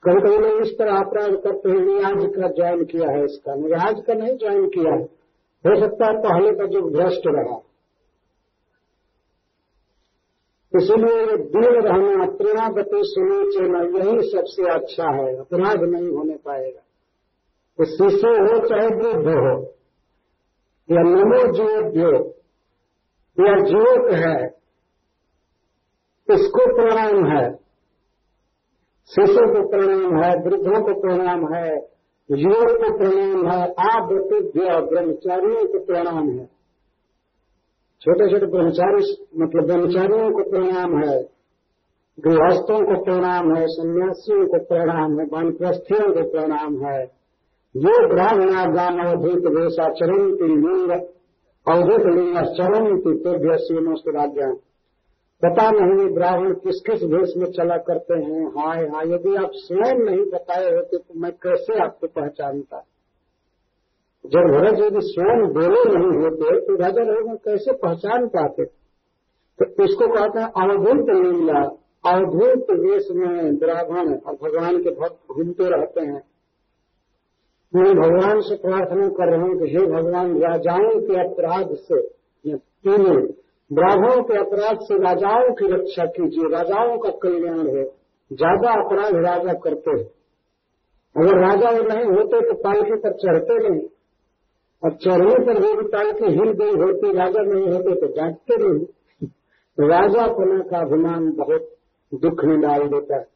कभी 0.02 0.20
कभी 0.20 0.38
लोग 0.38 0.60
इस 0.60 0.72
तरह 0.78 0.96
अपराध 0.96 1.36
करते 1.36 1.70
हैं 1.70 1.82
ये 1.88 2.02
आज 2.04 2.24
का 2.26 2.48
ज्वाइन 2.48 2.84
किया 2.84 3.10
है 3.10 3.24
इसका। 3.24 3.54
नहीं 3.54 3.74
आज 3.80 4.00
का 4.06 4.14
नहीं 4.14 4.36
ज्वाइन 4.36 4.66
किया 4.68 4.94
है। 4.94 5.02
हो 5.64 5.74
सकता 5.80 6.06
है 6.06 6.16
पहले 6.18 6.50
का 6.52 6.66
जो 6.66 6.80
भ्रष्ट 6.90 7.22
रहा। 7.26 7.60
इसलिए 10.72 11.20
ये 11.20 11.36
दिल 11.36 11.76
रहना 11.80 12.26
प्रेमावती 12.26 13.00
सुनी 13.04 13.50
चेना 13.50 13.80
यही 13.80 14.30
सबसे 14.30 14.70
अच्छा 14.70 15.10
है। 15.12 15.36
अपराध 15.36 15.82
नहीं 15.82 16.08
होने 16.08 16.34
पाएगा। 16.34 16.80
तो 17.78 17.84
शिशु 17.84 18.28
हो 18.28 18.58
चाहे 18.68 18.88
वृद्ध 18.88 19.28
हो, 19.28 19.54
या 20.88 21.02
नमो 21.02 21.40
जीवोद्यो 21.52 22.12
या 23.38 23.54
जीवक 23.60 24.12
है 24.14 24.63
इसको 26.30 26.76
प्रणाम 26.76 27.26
है। 27.26 27.54
शिशु 29.10 29.40
को 29.40 29.68
प्रणाम 29.68 30.22
है, 30.22 30.30
वृद्धों 30.36 30.82
को 30.82 31.00
प्रणाम 31.00 31.54
है, 31.54 31.76
युवक 32.30 32.70
को 32.70 32.98
प्रणाम 32.98 33.50
है, 33.50 33.72
आप 33.72 34.08
ब्रह्मचारियों 34.92 35.66
को 35.66 35.84
प्रणाम 35.84 36.28
है। 36.28 36.44
छोटे 38.00 38.30
छोटे 38.30 38.46
ब्रह्मचारी 38.46 39.26
मतलब 39.38 39.66
ब्रह्मचारियों 39.66 40.30
को 40.30 40.50
प्रणाम 40.50 40.96
है, 40.98 41.22
गृहस्थों 42.20 42.78
को 42.78 43.04
प्रणाम 43.04 43.56
है, 43.56 43.66
सन्यासियों 43.66 44.46
को 44.46 44.64
प्रणाम 44.64 45.20
है, 45.20 45.26
वानप्रस्थियों 45.26 46.14
को 46.14 46.30
प्रणाम 46.30 46.86
है। 46.86 47.06
जो 47.76 48.08
ब्राह्मणा 48.08 48.64
गान 48.64 48.98
अवधूत 49.06 49.42
वेशाचरण 49.58 50.36
की 50.36 50.44
लिंग, 50.44 50.90
अवधूत 51.68 52.06
लिंग 52.14 52.36
चरण 52.36 52.96
की 52.96 53.18
तेभ्य 53.18 53.56
सीमस्त 53.56 54.04
राज्य 54.08 54.73
पता 55.44 55.70
नहीं 55.70 56.08
ब्राह्मण 56.14 56.52
किस 56.54 56.80
किस 56.80 57.02
भेष 57.04 57.36
में 57.36 57.46
चला 57.52 57.76
करते 57.76 58.14
हैं। 58.14 58.44
हाय 58.48 58.84
हाय, 58.84 59.08
यदि 59.08 59.34
आप 59.36 59.50
स्वयं 59.54 59.98
नहीं 60.04 60.24
बताए 60.30 60.70
होते 60.70 60.98
तो 60.98 61.20
मैं 61.20 61.32
कैसे 61.32 61.78
आपको 61.84 62.06
पहचानता? 62.06 62.84
जब 64.24 64.46
भरत 64.50 64.78
यदि 64.80 65.00
स्वयं 65.02 65.42
बोले 65.52 65.82
नहीं 65.88 66.22
होते 66.22 66.60
तो 66.60 66.76
राजा 66.76 67.02
लोग 67.02 67.36
कैसे 67.36 67.72
पहचान 67.72 68.26
पाते? 68.28 68.64
तो 68.64 69.84
इसको 69.84 70.06
कहते 70.14 70.40
हैं 70.40 70.48
अवधूत 70.62 71.10
लीला। 71.10 71.60
अवधूत 72.04 72.70
वेश 72.80 73.08
में 73.12 73.56
ब्राह्मण 73.58 74.14
और 74.14 74.34
भगवान 74.34 74.82
के 74.82 74.90
भक्त 74.90 75.32
घूमते 75.32 75.68
रहते 75.68 76.00
हैं। 76.00 76.22
मैं 77.72 77.94
भगवान 77.94 78.40
से 78.40 78.56
प्रार्थना 78.56 79.08
कर 79.08 79.30
रहा 79.30 79.42
हूँ 79.42 79.54
कि 79.58 79.70
हे 79.70 79.86
भगवान, 79.86 80.36
राजाओं 80.42 81.00
के 81.00 81.20
अपराध 81.20 81.74
से 81.74 82.02
तीनों 82.44 83.20
ब्राह्मणों 83.71 84.23
के 84.23 84.38
अपराध 84.38 84.78
से 84.78 84.99
राजाओं 84.99 85.52
की 85.54 85.73
रक्षा 85.73 86.04
कीजिए, 86.06 86.49
राजाओं 86.49 86.99
का 86.99 87.11
कल्याण 87.11 87.66
है। 87.76 87.85
ज़्यादा 88.30 88.73
अपराध 88.85 89.14
राजा 89.14 89.52
करते 89.52 89.90
हैं। 89.90 90.06
अगर 91.16 91.38
राजा 91.40 91.71
नहीं 91.71 92.04
होते 92.04 92.40
तो 92.40 92.54
पालकी 92.54 92.97
पर 92.97 93.12
चढ़ते 93.12 93.68
नहीं। 93.68 93.80
और 94.83 94.94
चढ़ने 94.94 95.35
पर 95.44 95.76
भी 95.76 95.88
पालकी 95.88 96.25
हिल 96.25 96.50
गई 96.52 96.75
होती, 96.83 97.12
राजा 97.12 97.42
नहीं 97.42 97.73
होते 97.73 97.94
तो 97.94 98.06
जांचते 98.06 98.56
नहीं। 98.56 99.28
राजा 99.78 100.26
पना 100.26 100.59
का 100.59 100.78
अभिमान 100.78 101.30
बहुत 101.30 101.68
दुख 102.12 102.44
में 102.44 102.61
डाल 102.61 102.87
देता 102.88 103.16
है। 103.16 103.26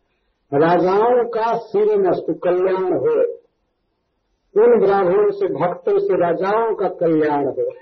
राजाओं 0.52 1.24
का 1.28 1.56
सिर 1.58 1.96
मस्त 1.98 2.26
कल्याण 2.44 2.92
हो। 2.92 3.14
उन 4.54 4.80
ब्राह्मणों 4.80 5.30
से, 5.30 5.46
भक्तों 5.46 5.98
से 5.98 6.20
राजाओं 6.20 6.74
का 6.74 6.88
कल्याण 6.88 7.46
हो। 7.46 7.72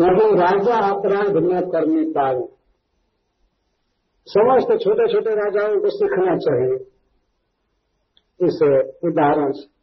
लेकिन 0.00 0.38
राजा 0.38 0.74
अपराध 0.74 1.36
न 1.36 1.60
करने 1.70 2.10
पाए। 2.10 2.48
समस्त 4.28 4.84
छोटे 4.84 5.12
छोटे 5.12 5.34
राजाओं 5.34 5.80
को 5.80 5.90
सीखना 5.90 6.36
चाहिए। 6.36 6.86
इस 8.40 8.86
उदाहरण 9.04 9.52
से। 9.52 9.76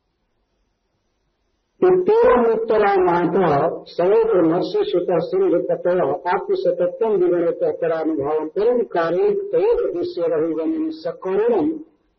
उत्तरम 1.88 2.54
उत्तरा 2.54 2.96
माता 2.96 3.84
सवेत 3.84 4.28
नर्षि 4.28 4.84
सुत, 4.88 5.08
सिंह 5.10 5.62
तत्व 5.62 6.30
आपकी 6.30 6.56
सतत्व 6.56 7.08
विवरण 7.08 7.52
तरानुभाव 7.52 8.48
परम, 8.48 8.82
कार्य, 8.82 9.24
एक 9.24 9.94
दृश्य 9.96 10.24
रहुगम, 10.28 10.90
सकरुणम, 10.90 11.72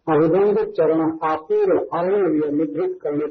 अभिबंधित 0.08 0.68
चरण 0.68 1.18
आपूर्ण 1.22 1.78
अरण्य 1.78 2.50
निभृत 2.50 2.98
करने 3.02 3.26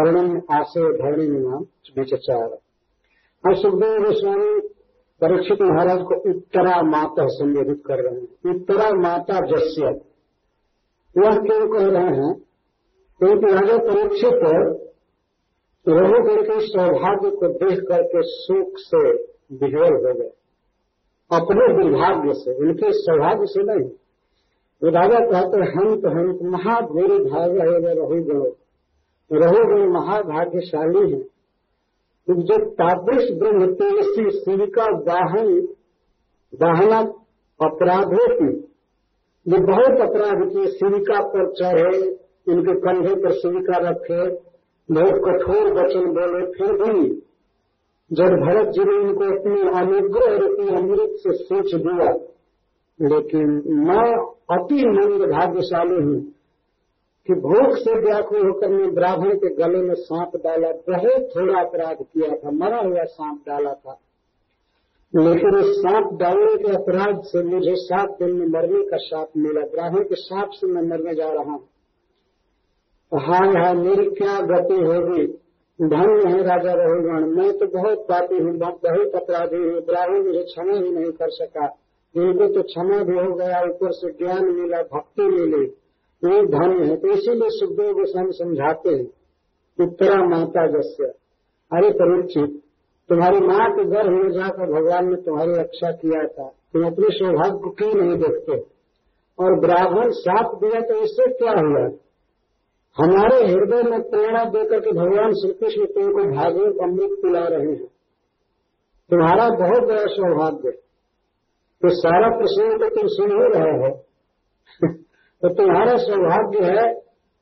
कर्णम, 0.00 0.42
आशय 0.50 0.80
धरणी 0.80 1.26
नाम, 1.28 1.62
विचार। 1.98 2.67
और 3.46 3.56
सुखदेव 3.56 4.02
गोस्वामी, 4.02 4.68
परीक्षित 5.20 5.58
महाराज 5.62 5.98
को 5.98 6.30
उत्तरा 6.30 6.82
माता 6.82 7.26
संबोधित 7.26 7.82
कर 7.86 7.94
रहे 7.94 8.20
हैं। 8.20 8.54
उत्तरा 8.54 8.90
माता 8.90 9.40
जस्य। 9.40 9.84
वह 11.20 11.36
क्यों 11.36 11.68
कह 11.68 11.86
रहे 11.86 12.16
हैं? 12.16 12.34
क्योंकि 13.18 13.46
राजा 13.46 13.76
परीक्षित 13.78 14.64
रघुगुण 15.88 16.42
के 16.42 16.60
सौभाग्य 16.60 17.30
को 17.30 17.48
देख 17.48 17.78
करके 17.78 18.22
सुख 18.22 18.72
से 18.76 19.12
विह्वल 19.52 19.92
हो 19.92 20.14
गए। 20.14 20.30
अपने 21.32 21.82
दुर्भाग्य 21.82 22.34
से, 22.34 22.54
उनके 22.54 22.92
सौभाग्य 22.92 23.46
से 23.46 23.62
नहीं। 23.62 23.90
वो 24.82 24.90
राजा 24.90 25.18
कहते 25.18 25.56
हंत 25.58 25.98
हंत 25.98 26.38
महाभूरी 26.42 27.18
भाग 27.18 27.50
है 27.50 27.94
रहुगुण 27.94 28.50
रहुगुण 29.32 29.92
महाभाग्यशाली 29.92 31.12
है। 31.12 31.37
जो 32.28 32.56
तादृश 32.74 33.30
ब्रह्म 33.38 33.66
तेजस्वी 33.74 34.30
शिव 34.32 34.64
का 34.74 34.86
वाहन 35.04 35.48
वाहना 36.52 36.98
अपराधों 37.60 38.26
की? 38.30 38.50
जो 39.46 39.58
बहुत 39.66 40.00
अपराध 40.00 40.42
किए 40.48 40.66
शिविका 40.72 41.20
पर 41.28 41.46
चढ़े 41.52 41.98
इनके 42.46 42.74
कंधे 42.80 43.14
पर 43.14 43.32
शिविका 43.34 43.78
रखे 43.80 44.20
बहुत 44.88 45.16
कठोर 45.24 45.72
वचन 45.72 46.04
बोले, 46.12 46.44
फिर 46.52 46.72
भी 46.74 47.08
जब 48.10 48.34
भरत 48.42 48.68
जी 48.68 48.84
ने 48.84 48.96
इनको 48.98 49.24
अपने 49.28 49.60
अनुग्रह 49.80 50.36
रूपी 50.36 50.74
अमृत 50.76 51.16
से 51.18 51.32
सोच 51.34 51.74
दिया, 51.76 52.12
लेकिन 52.98 53.50
मैं 53.88 54.06
अति 54.52 54.84
मंद 54.88 55.24
भाग्यशाली 55.30 56.02
हूँ। 56.02 56.20
कि 57.28 57.34
भूख 57.34 57.76
से 57.76 58.00
व्याकुल 58.00 58.46
होकर 58.46 58.68
मैं 58.68 58.94
ब्राह्मण 58.94 59.34
के 59.34 59.54
गले 59.54 59.78
में 59.78 59.94
सांप 59.94 60.36
डाला, 60.36 60.68
बहुत 60.68 61.28
थोड़ा 61.36 61.60
अपराध 61.60 61.96
किया 62.02 62.36
था, 62.36 62.50
मरा 62.50 62.78
हुआ 62.78 63.04
सांप 63.04 63.42
डाला 63.48 63.72
था। 63.72 64.00
लेकिन 65.16 65.54
उस 65.54 65.78
सांप 65.78 66.12
डालने 66.20 66.56
के 66.56 66.72
अपराध 66.74 67.22
से 67.22 67.42
मुझे 67.42 67.74
सात 67.76 68.10
दिन 68.10 68.32
में 68.32 68.46
मरने 68.46 68.82
का 68.82 68.96
साप 68.96 69.30
मिला। 69.36 69.60
ब्राह्मण 69.60 70.02
के 70.02 70.14
सांप 70.14 70.50
से 70.52 70.66
मैं 70.66 70.82
मरने 70.82 71.14
जा 71.14 71.32
रहा 71.32 71.42
हूँ। 71.42 71.60
हाय 73.14 73.48
हाय 73.48 73.74
मेरी 73.74 74.10
क्या 74.10 74.40
गति 74.40 74.74
होगी? 74.74 75.26
धन्य 75.82 76.28
है 76.28 76.42
राजा 76.42 76.72
रहुगण 76.74 77.26
मैं 77.26 77.58
तो 77.58 77.66
बहुत 77.66 77.98
पापी 77.98 78.38
हूँ 78.38 78.58
बहुत 78.58 79.14
अपराधी 79.14 79.56
हूँ। 79.56 79.80
ब्राह्मण 79.80 80.22
मुझे 80.26 80.42
क्षमा 80.42 80.72
ही 80.72 80.90
नहीं 80.90 81.12
कर 81.12 81.30
सका। 81.30 81.66
इनको 82.16 82.54
तो 82.54 82.62
क्षमा 82.62 83.02
भी 83.02 83.18
हो 83.18 83.34
गया, 83.34 83.62
ऊपर 83.62 83.92
से 83.92 84.12
ज्ञान 84.12 84.44
मिला, 84.44 84.82
भक्ति 84.82 85.22
मिली। 85.22 85.74
ये 86.22 86.42
धन्य 86.46 86.86
है। 86.86 86.96
तो 86.96 87.08
इसीलिए 87.08 87.48
सुखदेव 87.50 87.92
गोस्वामी 87.92 88.32
समझाते 88.32 88.94
हैं 88.94 89.06
उत्तरा 89.78 90.16
माता 90.24 90.66
जस्य। 90.66 91.04
अरे 91.70 91.90
परीक्षित 91.90 92.62
तुम्हारी 93.10 93.40
माँ 93.40 93.68
के 93.70 93.84
गर्भ 93.84 94.12
में 94.12 94.30
जाकर 94.30 94.72
भगवान 94.72 95.08
ने 95.08 95.16
तुम्हारी 95.16 95.52
रक्षा 95.52 95.90
किया 95.92 96.22
था। 96.26 96.48
तुम 96.72 96.86
अपने 96.86 97.08
सौभाग्य 97.10 97.58
को 97.58 97.70
क्यों 97.70 97.94
नहीं 97.94 98.16
देखते? 98.18 98.56
और 99.38 99.54
ब्राह्मण 99.60 100.10
साप 100.10 100.58
दिया 100.64 100.80
तो 100.80 100.94
इससे 101.02 101.26
क्या 101.34 101.52
हुआ? 101.52 101.84
हमारे 102.96 103.36
हृदय 103.46 103.82
में 103.90 104.00
प्रेरणा 104.10 104.44
देकर 104.44 104.80
के 104.80 104.92
भगवान 104.92 105.32
श्री 105.32 105.52
कृष्ण 105.52 105.86
तुमको 105.86 106.24
भागवत 106.32 106.82
अमृत 106.82 107.16
पिला 107.22 107.46
रहे 107.48 107.72
हैं। 107.72 107.86
तुम्हारा 109.10 109.48
बहुत 109.58 109.88
बड़ा 109.88 110.04
सौभाग्य 110.08 110.70
तो 111.82 111.90
सारा 111.94 112.28
प्रश्न 112.36 112.78
तो 112.78 112.88
तुम 112.94 113.08
सुन 113.08 113.30
ही 113.32 113.48
रहे 113.48 113.76
हो। 113.78 113.90
तो 115.42 115.48
तुम्हारा 115.54 115.96
सौभाग्य 115.96 116.64
है, 116.68 116.86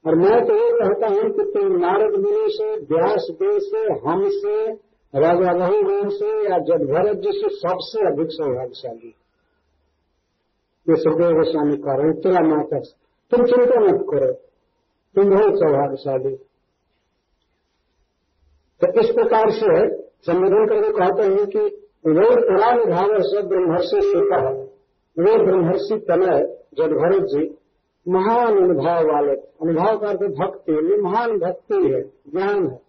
और 0.04 0.14
मैं 0.14 0.40
तो 0.46 0.54
ये 0.54 0.70
कहता 0.72 1.06
हूँ 1.06 1.30
कि 1.30 1.44
तुम 1.54 1.76
नारद 1.76 2.16
मुनि 2.16 2.48
से, 2.48 2.66
व्यास 2.90 3.28
देव 3.32 3.58
से 3.58 3.84
हमसे 4.08 4.56
राजा 5.14 5.52
रघुगण 5.52 6.08
से, 6.08 6.32
या 6.50 6.58
जब 6.64 6.84
भरत 6.92 7.16
जी 7.16 7.32
से 7.32 7.48
सबसे 7.56 8.06
अधिक 8.06 8.28
सौभाग्यशाली। 8.30 9.14
ये 10.86 10.96
सुखदेव 10.96 11.32
गोस्वामी 11.32 11.76
कह 11.76 11.96
रहे 12.00 12.12
तेरा 12.20 12.40
माता 12.48 12.80
तुम 13.32 13.44
चिंता 13.44 13.80
मत 13.80 14.04
करो, 14.10 14.32
तुम 15.16 15.30
बहुत 15.30 15.58
सौभाग्यशाली। 15.58 16.36
तो 18.80 18.86
इस 19.00 19.10
प्रकार 19.10 19.50
से 19.50 19.74
संबोधन 20.26 20.66
करके 20.66 20.92
कहते 20.92 21.22
हैं 21.24 21.46
कि 21.46 21.60
वो 22.08 22.26
पुराण 22.40 22.84
भाव 22.90 23.20
से 23.22 23.42
ब्रह्मर्षि 23.48 24.00
सीता 24.02 24.40
वे 25.16 25.36
ब्रह्मर्षि 25.44 25.96
तनय 26.08 26.42
जब 26.78 26.92
भरत 26.94 27.22
जी 27.26 27.44
महान 28.08 28.56
अनुभव 28.56 29.12
वाले, 29.12 29.32
अनुभव 29.32 29.98
करके 29.98 30.28
भक्ति, 30.28 30.72
ये 30.72 31.02
महान 31.02 31.38
भक्ति 31.38 31.74
है, 31.74 32.02
ज्ञान 32.02 32.68
है। 32.68 32.86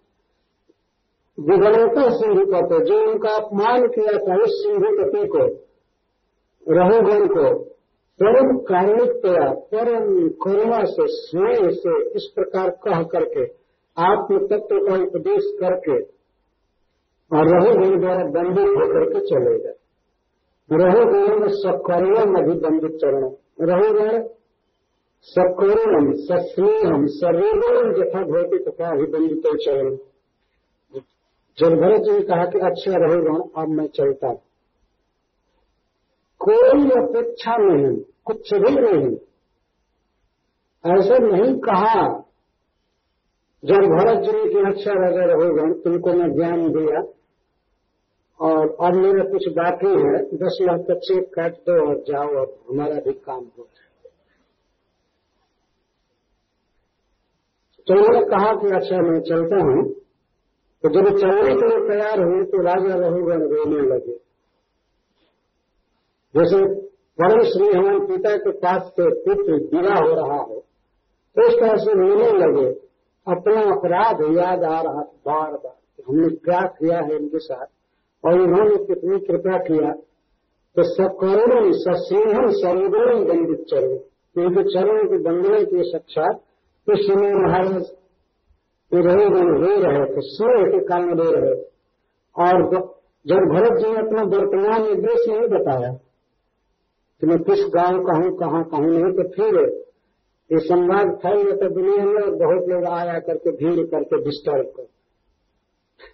विगणता 1.39 2.09
सिंधु 2.09 2.45
कहते 2.45 2.86
जो 2.86 3.12
उनका 3.12 3.29
अपमान 3.29 3.88
किया 3.88 4.17
था, 4.17 4.43
उस 4.43 4.50
सिंधु 4.50 5.03
पति 5.03 5.27
को 5.27 5.67
रहुगण 6.69 7.27
को, 7.27 7.59
परम 8.19 8.57
कारणिकतया 8.57 9.51
परम 9.51 10.29
करुणा 10.29 10.83
से, 10.83 11.07
स्नेह 11.07 11.69
से 11.69 12.09
इस 12.09 12.31
प्रकार 12.36 12.69
कह 12.69 13.03
करके 13.03 13.43
आत्म 13.97 14.47
तत्व 14.47 14.79
का 14.88 15.03
उपदेश 15.03 15.57
करके, 15.62 16.17
और 17.31 17.47
रहुगण 17.47 18.00
द्वारा 18.00 18.24
दंडित 18.24 18.67
होकर 18.67 19.13
के 19.13 19.19
चले 19.19 19.59
गए। 19.59 19.74
रहुगण 20.71 21.39
में 21.39 21.47
सकरुण 21.47 22.36
अभिबंधित 22.36 22.91
चरण 22.91 23.31
रहुगण 23.62 24.27
सकरुणम 25.25 26.12
सस्नेहम 26.19 27.05
सर्वेगुण 27.13 27.88
यथा 28.00 28.24
भवती 28.24 28.63
तथा 28.63 28.89
अभिबंधित 28.89 29.47
चरण 29.65 29.95
जब 31.57 31.74
भरत 31.81 32.01
जी 32.01 32.12
ने 32.12 32.21
कहा 32.21 32.45
कि 32.45 32.59
अच्छा 32.59 32.97
रहेगा 32.97 33.38
अब 33.62 33.69
मैं 33.69 33.88
चलता 33.88 34.33
कोई 36.41 36.89
अपेक्षा 36.91 37.55
नहीं, 37.57 37.95
कुछ 38.25 38.53
भी 38.53 38.74
नहीं। 38.75 39.15
ऐसा 40.83 41.17
नहीं 41.17 41.53
कहा 41.59 42.03
जब 43.63 43.88
भरत 43.93 44.24
जी 44.24 44.31
ने 44.31 44.50
कि 44.53 44.59
अच्छा 44.69 44.93
राजा 44.93 45.25
रहेगा 45.25 45.71
तुमको 45.83 46.13
मैं 46.13 46.29
ज्ञान 46.33 46.67
दिया। 46.71 47.01
और 48.39 48.75
अब 48.86 48.95
मेरा 48.95 49.24
कुछ 49.24 49.47
बाकी 49.50 49.88
है, 49.88 50.17
दस 50.38 50.57
लाख 50.62 50.79
का 50.88 50.95
चेक 51.00 51.33
काट 51.36 51.53
दो 51.67 51.79
और 51.88 52.03
जाओ 52.07 52.36
और 52.39 52.57
हमारा 52.69 53.00
भी 53.00 53.13
काम 53.13 53.43
हो 53.57 53.67
तो 57.88 57.94
उन्होंने 57.94 58.22
कहा 58.27 58.53
कि 58.56 58.75
अच्छा 58.75 59.01
मैं 59.03 59.20
चलता 59.24 59.58
हूँ। 59.63 59.84
तो 60.84 60.89
जब 60.91 61.06
चलने 61.17 61.53
के 61.53 61.67
लिए 61.67 61.77
तैयार 61.88 62.22
हुए 62.22 62.44
तो 62.48 62.63
राजा 62.63 62.96
रघुगण 62.98 63.44
रोने 63.51 63.82
लगे। 63.88 64.15
जैसे 66.34 66.58
परम 67.17 67.44
श्री 67.46 67.67
हमारे 67.70 68.00
पिता 68.08 68.36
के 68.38 68.51
पास 68.60 68.82
से 68.91 69.10
पुत्र 69.22 69.58
गिरा 69.67 69.94
हो 69.98 70.13
रहा 70.15 70.39
है 70.41 70.60
तो 71.36 71.48
इस 71.48 71.56
तरह 71.56 71.75
से 71.77 71.94
रोने 71.94 72.27
लगे, 72.38 72.67
अपना 73.27 73.62
अपराध 73.72 74.22
याद 74.36 74.63
आ 74.65 74.82
रहा 74.82 75.01
बार 75.25 75.51
बार 75.53 75.75
हमने 76.08 76.29
क्या 76.38 76.62
किया 76.74 77.00
है 77.00 77.15
इनके 77.15 77.39
साथ, 77.39 77.65
और 78.24 78.39
उन्होंने 78.39 78.77
कितनी 78.86 79.20
कृपा 79.22 79.58
किया। 79.63 79.91
तो 80.75 80.84
सकरुण 80.86 81.72
ससिंहम 81.77 82.50
समुद्रम 82.56 83.24
दंडित 83.25 83.65
चरण। 83.65 83.96
क्योंकि 84.36 84.63
चरण 84.70 85.08
के 85.08 85.17
दंडने 85.24 85.63
के 85.65 85.84
साक्षात 85.84 86.39
तो 86.89 86.96
समय 86.96 87.34
महाराज 87.34 87.86
रहे 88.94 89.25
रो 89.25 89.79
रहे 89.79 90.06
थे 90.06 90.22
स्नेह 90.22 90.72
के 90.72 90.79
कारण 90.86 91.17
रो 91.17 91.32
रहे 91.32 91.56
और 92.36 92.70
जब 93.27 93.36
भरत 93.36 93.79
जी 93.79 93.91
ने 93.91 93.98
अपना 93.98 94.22
वर्तमान 94.24 94.84
निर्देश 94.84 95.27
नहीं 95.29 95.48
बताया, 95.48 95.91
कि 97.22 97.27
मैं 97.27 97.39
किस 97.39 97.65
गाँव 97.75 98.06
का 98.06 98.13
हूँ 98.13 98.38
कहाँ 98.38 98.63
कहूँ 98.63 98.88
नहीं 98.88 99.13
तो 99.13 99.29
फिर 99.29 99.56
ये 100.51 100.60
संवाद 100.60 101.15
फैल 101.15 101.41
गया 101.41 101.56
तो 101.56 101.70
दुनिया 101.70 102.06
में 102.06 102.38
बहुत 102.38 102.69
लोग 102.69 102.86
आया 102.86 103.19
करके, 103.19 103.52
भीड़ 103.52 103.88
करके 103.88 104.23
डिस्टर्ब 104.23 104.65
कर। 104.65 104.88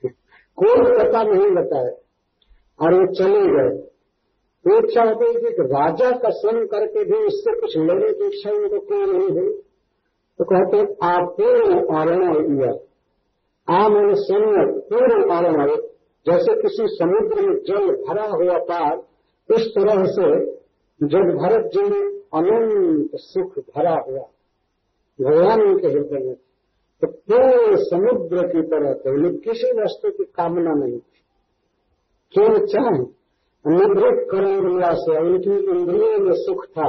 कोई 0.58 1.04
पता 1.04 1.24
नहीं 1.24 1.52
बताया। 1.52 1.92
और 2.80 2.94
वो 2.94 3.14
चले 3.14 3.42
गए। 3.42 3.90
इच्छा 4.78 5.04
होती 5.04 5.26
है 5.26 5.34
कि 5.34 5.62
राजा 5.62 6.12
का 6.12 6.30
संग 6.30 6.68
करके 6.68 7.04
भी 7.04 7.28
इससे 7.28 7.60
कुछ 7.62 7.78
लेने 7.78 8.14
की 8.14 8.26
इच्छा 8.26 8.52
उनको 8.52 8.80
कोई 8.80 9.06
नहीं 9.06 9.30
हुई? 9.30 9.62
तो 10.40 10.46
कहते 10.46 10.82
आपूर्ण 11.08 11.80
अरणय 11.96 12.72
आम 13.68 13.94
सम्यक 14.20 14.72
पूर्ण 14.90 15.30
अरणय 15.32 15.76
जैसे 16.26 16.56
किसी 16.62 16.88
समुद्र 16.96 17.42
में 17.42 17.56
जल 17.68 17.86
भरा 18.04 18.26
हुआ 18.26 18.58
पार, 18.60 18.96
इस 19.50 19.68
तरह 19.76 20.04
से 20.06 20.30
जब 21.02 21.32
भरत 21.38 21.70
जी 21.74 21.82
में 21.82 22.06
अनंत 22.34 23.16
सुख 23.16 23.58
भरा 23.60 23.96
हुआ 24.08 24.24
भगवान 25.20 25.62
उनके 25.62 25.88
हृदय 25.88 26.24
में 26.26 26.36
तो 27.02 27.08
पूर्ण 27.08 27.76
समुद्र 27.84 28.48
की 28.48 28.62
तरह 28.68 28.94
थे 28.94 29.14
उन्हें 29.14 29.36
किसी 29.38 29.72
वस्तु 29.82 30.12
की 30.12 30.24
कामना 30.24 30.74
नहीं 30.76 31.00
थी। 31.00 31.22
क्यों 32.34 32.66
चाहे 32.66 32.98
निवृत्त 33.66 34.26
कर्म 34.32 34.82
से 34.96 35.20
उनकी 35.20 35.58
इंद्रियों 35.72 36.18
में 36.20 36.34
सुख 36.38 36.66
था 36.68 36.88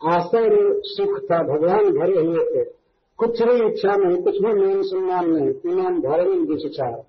आशय 0.00 0.48
सुख 0.86 1.18
था, 1.24 1.42
भगवान 1.42 1.90
भरे 1.90 2.26
हुए 2.26 2.44
थे। 2.44 2.75
कुछ 3.18 3.42
भी 3.42 3.66
इच्छा 3.66 3.96
नहीं, 3.96 4.22
कुछ 4.22 4.34
भी 4.34 4.52
मान 4.52 4.82
सम्मान 4.82 5.30
नहीं 5.30 5.72
इमान 5.72 6.00
धार्मिक 6.00 6.48
विचार 6.48 7.04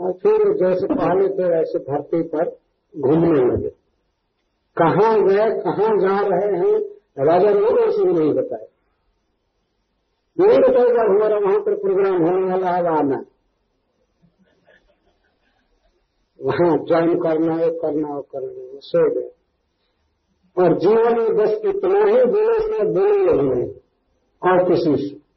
और 0.00 0.12
फिर 0.12 0.52
जैसे 0.54 0.86
पहले 0.86 1.28
थे, 1.28 1.48
वैसे 1.48 1.78
धरती 1.78 2.22
पर 2.22 2.56
घूमने 3.00 3.40
लगे। 3.40 3.68
कहाँ 4.76 5.22
गए, 5.22 5.50
कहाँ 5.60 5.98
जा 5.98 6.20
रहे 6.20 6.58
हैं, 6.58 6.78
राजा 7.18 7.50
ने 7.50 7.92
से 7.92 8.04
नहीं 8.04 8.34
बताए 8.34 8.66
नहीं 10.38 10.58
बताएगा 10.58 11.02
हमारा 11.02 11.38
वहाँ 11.38 11.60
पर 11.60 11.74
प्रोग्राम 11.74 12.22
होने 12.22 12.50
वाला 12.50 12.70
है 12.70 12.98
आना 12.98 13.24
वहाँ 16.40 16.76
ज्वाइन 16.78 17.18
करना 17.18 17.54
है 17.54 17.70
करना 17.70 18.08
हो 18.08 18.20
करना 18.22 18.78
सो 18.80 19.14
गए 19.14 19.30
और 20.56 20.78
जीवन 20.78 21.18
में 21.18 21.36
बस 21.36 21.60
इतना 21.64 21.98
ही 21.98 22.24
बोले 22.24 22.60
से 22.60 22.84
बोले 22.84 23.42
नहीं। 23.42 23.66
और 24.42 24.68
किसी 24.68 24.96
से। 24.96 25.28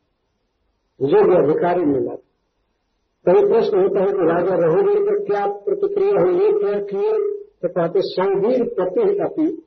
योग्य 1.06 1.36
अधिकारी 1.36 1.86
मिला। 1.86 2.16
कई 3.26 3.48
प्रश्न 3.48 3.82
होता 3.82 4.00
है 4.00 4.06
कि 4.06 4.18
राजा 4.18 4.56
रघुवीर 4.56 5.00
पर 5.00 5.26
क्या 5.26 5.48
प्रतिक्रिया 5.48 6.22
हुई 6.22 6.52
क्या 6.52 6.80
किए? 6.80 7.12
तो 7.62 7.70
कहते 7.70 8.02
सौवीर 8.02 8.64
प्रति 8.64 9.02
अपी। 9.02 9.64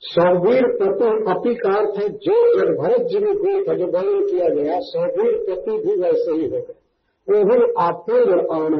सौवीर 0.00 0.62
प्रति 0.66 1.30
अपी 1.30 1.54
का 1.54 1.74
अर्थ 1.74 2.02
है, 2.02 2.08
जो 2.08 2.56
भरत 2.82 3.00
जी 3.00 3.16
हुए 3.16 3.64
था, 3.68 3.74
जो 3.74 3.86
वर्णन 3.86 4.26
किया 4.26 4.48
गया 4.48 4.78
सौवीर 4.80 5.44
प्रति 5.44 5.70
भी 5.70 6.00
वैसे 6.00 6.32
ही 6.32 6.44
हो 6.44 6.56
गए। 6.56 6.74
वो 7.30 7.44
भी 7.44 7.72
आपूर्ण 7.78 8.40
और 8.40 8.74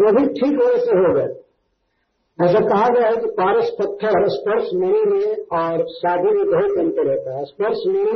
वो 0.00 0.12
भी 0.12 0.26
ठीक 0.26 0.60
वैसे 0.60 0.90
हो 0.90 1.14
गए। 1.14 1.43
ऐसा 2.38 2.60
कहा 2.60 2.88
गया 2.88 3.08
है 3.08 3.16
कि 3.16 3.26
पारस 3.30 3.68
पत्थर 3.78 4.28
स्पर्श 4.28 4.70
मणि 4.74 5.02
में 5.10 5.44
और 5.58 5.84
साधु 5.88 6.30
में 6.30 6.46
बहुत 6.46 6.78
अंतर 6.78 7.06
रहता 7.06 7.36
है। 7.38 7.44
स्पर्श 7.44 7.82
मणि 7.88 8.12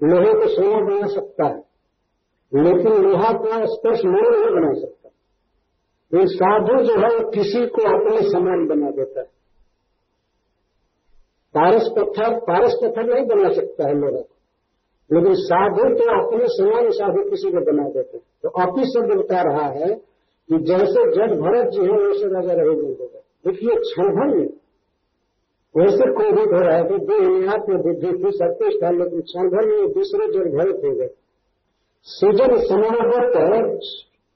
लोहे 0.00 0.32
को 0.34 0.48
सोना 0.48 0.80
बना 0.86 1.06
सकता 1.06 1.46
है। 1.46 1.62
लेकिन 2.52 3.02
लोहा 3.02 3.32
को 3.32 3.46
स्पर्श 3.74 4.04
मणि 4.04 4.28
नहीं 4.30 4.54
बना 4.54 4.72
सकता 4.80 5.08
ये 6.12 6.26
साधु 6.26 6.82
जो 6.82 7.00
है 7.00 7.30
किसी 7.30 7.66
को 7.66 7.82
अपने 7.94 8.30
समान 8.30 8.66
बना 8.66 8.90
देता 8.90 9.20
है। 9.20 9.26
पारस 11.54 11.88
पत्थर 11.98 12.38
पारस 12.40 12.74
पत्थर 12.82 13.14
नहीं 13.14 13.26
बना 13.26 13.52
सकता 13.52 13.88
है 13.88 13.94
लोहा 13.94 14.22
लेकिन 15.10 15.34
साधु 15.34 15.82
तो 15.94 16.04
अपने 16.18 16.46
समान 16.46 16.90
साधु 16.90 17.30
किसी 17.30 17.50
को 17.50 17.72
बना 17.72 17.88
देते 17.88 18.16
हैं। 18.16 18.24
तो 18.42 18.48
अपी 18.62 18.84
शब्द 18.84 19.18
बता 19.18 19.42
रहा 19.42 19.66
है 19.70 20.13
कि 20.48 20.58
जैसे 20.64 21.02
जज 21.12 21.32
भरत 21.38 21.70
जी 21.70 21.80
हैं, 21.80 21.98
वैसे 21.98 22.26
राजा 22.34 22.52
रहे 22.52 22.74
होगा 22.74 23.20
देखिए 23.44 23.74
क्षण 23.76 24.08
में 24.16 24.48
वैसे 25.74 26.06
क्रोधित 26.12 26.52
हो 26.52 26.60
रहा 26.60 26.74
है 26.76 26.84
कि 26.84 26.98
देह 27.06 27.50
आत्म 27.52 27.78
बुद्धि 27.82 28.10
थी 28.18 28.30
सब 28.32 28.52
कुछ 28.58 28.76
था 28.82 28.90
लेकिन 28.90 29.20
क्षण 29.22 29.48
भर 29.48 29.66
में 29.66 29.92
दूसरे 29.92 30.26
जड़ 30.32 30.48
भरत 30.48 30.84
हो 30.84 30.92
गए। 30.94 31.08
सृजन 32.06 32.56
समावत 32.64 33.36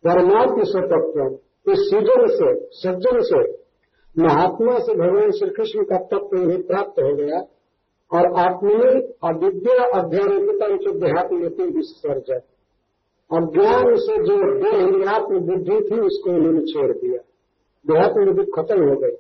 परमात्म 0.04 0.64
स्वतत्व 0.64 1.72
इस 1.72 1.78
सृजन 1.90 2.26
से, 2.28 2.50
सज्जन 2.72 3.20
से 3.20 3.40
महात्मा 4.16 4.78
से 4.78 4.94
भगवान 4.94 5.30
श्री 5.30 5.50
कृष्ण 5.50 5.84
का 5.84 5.98
तत्व 6.04 6.36
उन्हें 6.40 6.62
प्राप्त 6.62 7.00
हो 7.00 7.14
गया, 7.16 7.40
और 8.10 8.26
आत्मीय 8.40 8.84
अविद्या 9.24 9.84
अध्यारोपिता 9.98 10.68
जो 10.76 10.92
देहात्म 10.98 11.36
विसर्जन। 11.74 12.40
अज्ञान 13.32 13.96
से 13.96 14.22
जो 14.22 14.58
देहात्म 14.98 15.38
बुद्धि 15.38 15.90
थी, 15.90 16.00
उसको 16.00 16.30
उन्होंने 16.30 16.60
छोड़ 16.60 16.92
दिया। 16.92 17.18
देहात्म 17.86 18.26
बुद्धि 18.26 18.52
खत्म 18.52 18.88
हो 18.88 18.96
गई। 18.96 19.16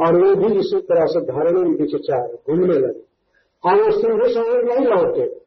और 0.00 0.22
वे 0.22 0.34
भी 0.34 0.58
इसी 0.58 0.80
तरह 0.80 1.04
से 1.04 1.20
धारणा 1.20 1.60
में 1.60 1.86
चार 1.86 2.28
घूमने 2.28 2.74
लगे। 2.74 3.06
और 3.68 3.82
वो 3.82 3.90
सिंधु 3.90 4.28
समुद्र 4.28 4.62
नहीं 4.62 4.86
लौटे। 4.86 5.46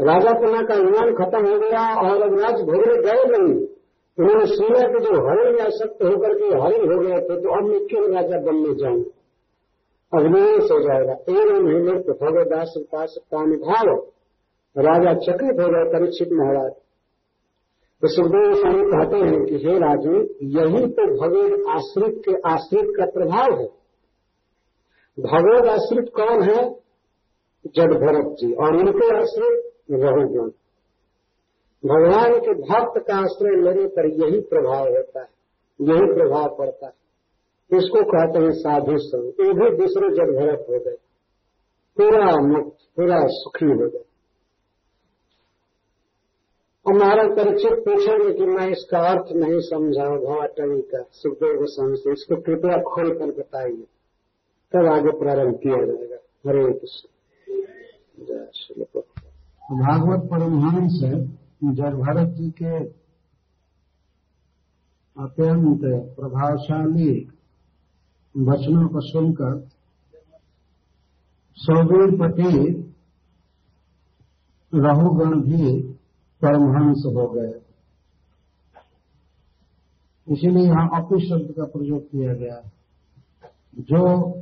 राजापना 0.00 0.62
का 0.62 0.74
ईमान 0.74 1.14
खत्म 1.14 1.52
हो 1.52 1.58
गया 1.58 2.00
और 2.00 2.22
अब 2.22 2.38
राज 2.38 2.54
भोगने 2.54 3.02
गए 3.02 3.38
नहीं। 3.38 3.66
उन्होंने 4.18 4.46
सुना 4.46 4.78
कि 4.78 5.04
जो 5.04 5.28
हरिण 5.28 5.56
में 5.56 5.60
आसक्त 5.60 6.02
होकर 6.02 6.38
के 6.38 6.44
हरिण 6.44 6.92
हो 6.92 7.00
गए 7.00 7.14
थे 7.14 7.40
तो 7.40 7.58
अब 7.58 7.70
मैं 7.70 7.86
क्यों 7.86 8.14
राजा 8.14 8.38
बनने 8.38 8.74
जाऊँ? 8.74 9.04
अग्निवेश 10.14 10.62
हो 10.62 10.80
जाएगा। 10.80 11.14
तेरह 11.14 11.60
महीने 11.60 11.92
भगवदास 11.92 12.74
पास 12.78 13.16
भाव 13.34 14.06
राजा 14.78 15.12
चकित 15.20 15.60
हो 15.60 15.68
गए 15.68 15.84
परीक्षित 15.92 16.28
महाराज। 16.32 16.72
तो 18.02 18.08
सुखदेव 18.08 18.52
स्वामी 18.54 18.82
कहते 18.84 19.16
हैं 19.18 19.38
कि 19.44 19.56
हे 19.56 19.78
राजू, 19.78 20.12
यही 20.48 20.82
तो 20.88 21.06
भगवत 21.14 21.64
आश्रित 21.68 22.20
के 22.24 22.34
आश्रित 22.48 22.90
का 22.96 23.06
प्रभाव 23.06 23.56
है। 23.60 23.66
भगवत 25.18 25.68
आश्रित 25.68 26.10
कौन 26.14 26.42
है? 26.42 26.60
जड 27.68 27.94
भरत 27.94 28.28
जी, 28.40 28.52
और 28.54 28.76
उनके 28.76 29.08
आश्रित 29.16 29.64
रघुगण 29.90 30.50
भगवान 31.84 32.38
के 32.38 32.54
भक्त 32.62 33.00
का 33.08 33.16
आश्रय 33.16 33.56
लेने 33.62 33.86
पर 33.88 34.06
यही 34.14 34.40
प्रभाव 34.40 34.88
होता 34.88 35.20
है, 35.20 35.28
यही 35.80 36.12
प्रभाव 36.14 36.54
पड़ता 36.58 36.86
है। 36.86 36.92
इसको 37.70 38.02
कहते 38.04 38.38
हैं 38.38 38.52
साधु 38.58 38.96
संग 38.98 39.40
ये 39.40 39.52
भी 39.52 39.76
दूसरे 39.76 40.10
जड़ 40.10 40.30
भरत 40.32 40.66
हो 40.70 40.78
गए। 40.78 40.96
पूरा 41.96 42.30
मुक्त, 42.48 42.78
पूरा 42.96 43.18
सुखी 43.32 43.66
हो 43.66 43.88
गए। 43.88 44.04
महाराज 46.92 47.36
परीक्षित 47.36 47.72
पूछेंगे 47.72 48.34
कि 48.34 48.46
मैं 48.46 48.68
इसका 48.68 48.98
अर्थ 48.98 49.32
नहीं 49.32 49.60
समझा 49.60 50.04
भवाटवी 50.04 50.80
का, 50.80 51.04
सुखदेव 51.12 51.58
गोस्वामी 51.58 51.96
से, 51.96 52.12
इसको 52.12 52.36
कृपया 52.36 52.78
खोल 52.78 53.18
कर 53.18 53.26
बताइए। 53.26 53.86
तब 54.72 54.86
आगे 54.86 55.18
प्रारंभ 55.18 55.54
किया 55.54 55.76
जाएगा। 55.76 56.16
हरे 56.46 56.72
कृष्ण। 56.72 57.08
जय 58.24 58.84
भागवत 59.72 60.30
परमहंस 60.30 61.00
जड़ 61.64 61.94
भरत 61.94 62.28
जी 62.28 62.50
के 62.50 62.98
अत्यंत 65.22 65.80
प्रभावशाली 66.20 67.28
वचनों 68.36 68.88
को 68.88 69.00
सुनकर 69.00 69.68
सौवीर 71.56 72.10
पति 72.20 72.84
रहुगण 74.74 75.40
भी 75.40 75.97
परमहंस 76.42 77.02
हो 77.06 77.28
गए। 77.28 77.60
इसीलिए 80.28 80.64
यहाँ 80.64 80.88
अपी 80.94 81.28
शब्द 81.28 81.52
का 81.52 81.64
प्रयोग 81.64 82.02
किया 82.02 82.34
गया। 82.34 82.70
जो 83.78 84.32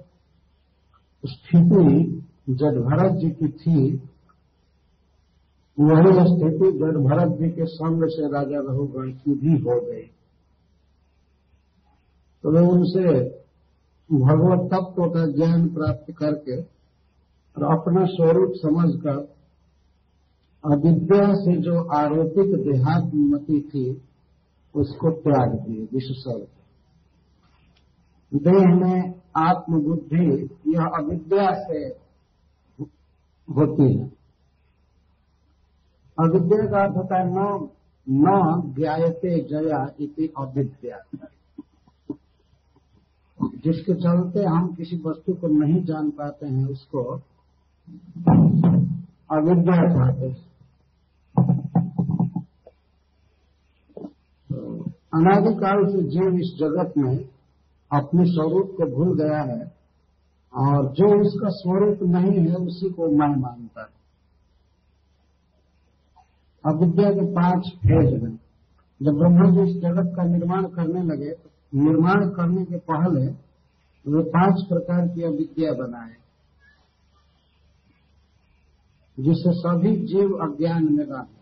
स्थिति 1.26 2.22
जड 2.50 2.80
भरत 2.80 3.12
जी 3.12 3.30
की 3.30 3.48
थी, 3.48 3.96
वही 5.80 6.12
स्थिति 6.12 6.78
जड़ 6.78 6.96
भरत 6.96 7.38
जी 7.38 7.50
के 7.50 7.66
संग 7.66 8.04
से 8.04 8.32
राजा 8.32 8.58
रघुगण 8.58 9.12
की 9.12 9.34
भी 9.34 9.58
हो 9.58 9.80
गई। 9.80 10.10
तो 12.42 12.50
वे 12.52 12.60
उनसे 12.60 13.28
भगवत 14.12 14.70
तत्व 14.70 15.10
का 15.10 15.26
ज्ञान 15.26 15.68
प्राप्त 15.68 16.12
करके 16.12 16.62
और 17.56 17.78
अपना 17.78 18.04
स्वरूप 18.04 18.52
समझकर 18.56 19.35
अविद्या 20.72 21.34
से 21.34 21.56
जो 21.56 21.84
आरोपित 21.96 22.46
देहात्मति 22.46 23.70
थी, 23.74 24.02
उसको 24.74 25.10
त्याग 25.10 25.54
दिए 25.54 25.88
विश्व 25.92 26.46
देह 28.34 28.74
में 28.74 29.14
आत्मबुद्धि, 29.36 30.50
यह 30.68 30.84
अविद्या 30.84 31.50
से 31.52 31.88
होती 33.52 33.94
है। 33.98 34.04
अविद्या 36.20 36.66
का 36.66 36.84
अर्थ 36.84 36.96
होता 36.96 37.18
है 37.18 37.26
न 37.28 37.68
न 38.10 38.62
ज्ञाते 38.78 39.44
जया 39.44 39.86
इति 40.00 40.32
अविद्या। 40.38 40.96
जिसके 43.42 43.94
चलते 43.94 44.44
हम 44.44 44.74
किसी 44.74 44.96
वस्तु 44.96 45.34
को 45.34 45.46
नहीं 45.46 45.84
जान 45.84 46.10
पाते 46.10 46.46
हैं, 46.46 46.66
उसको 46.66 47.02
अविद्या 49.30 50.10
कहते 50.10 50.26
हैं। 50.26 50.45
अनादिकाल 55.16 55.84
से 55.86 56.02
जीव 56.02 56.38
इस 56.38 56.54
जगत 56.60 56.92
में 56.98 57.16
अपने 57.90 58.24
स्वरूप 58.24 58.70
को 58.76 58.86
भूल 58.96 59.16
गया 59.18 59.42
है 59.42 59.60
और 60.54 60.88
जो 60.92 61.20
उसका 61.20 61.48
स्वरूप 61.48 61.98
नहीं 62.02 62.40
है, 62.48 62.54
उसी 62.54 62.90
को 62.90 63.08
मैं 63.08 63.36
मानता 63.36 63.80
है। 63.80 63.94
अविद्या 66.64 67.10
के 67.10 67.26
पाँच 67.32 67.68
फ़ेज़ 67.78 68.24
हैं। 68.24 68.40
जब 69.00 69.12
ब्रह्मा 69.12 69.50
जी 69.50 69.70
इस 69.70 69.76
जगत 69.82 70.12
का 70.16 70.24
निर्माण 70.24 70.66
करने 70.66 71.02
लगे 71.02 71.30
तो 71.32 71.50
निर्माण 71.80 72.28
करने 72.28 72.64
के 72.64 72.76
पहले 72.76 73.26
वे 74.04 74.22
पाँच 74.30 74.62
प्रकार 74.68 75.08
की 75.08 75.22
अविद्या 75.22 75.72
बनाए 75.72 76.14
जिससे 79.18 79.52
सभी 79.54 79.96
जीव 80.06 80.28
अज्ञान 80.46 80.84
में 80.84 81.04
रहे 81.04 81.35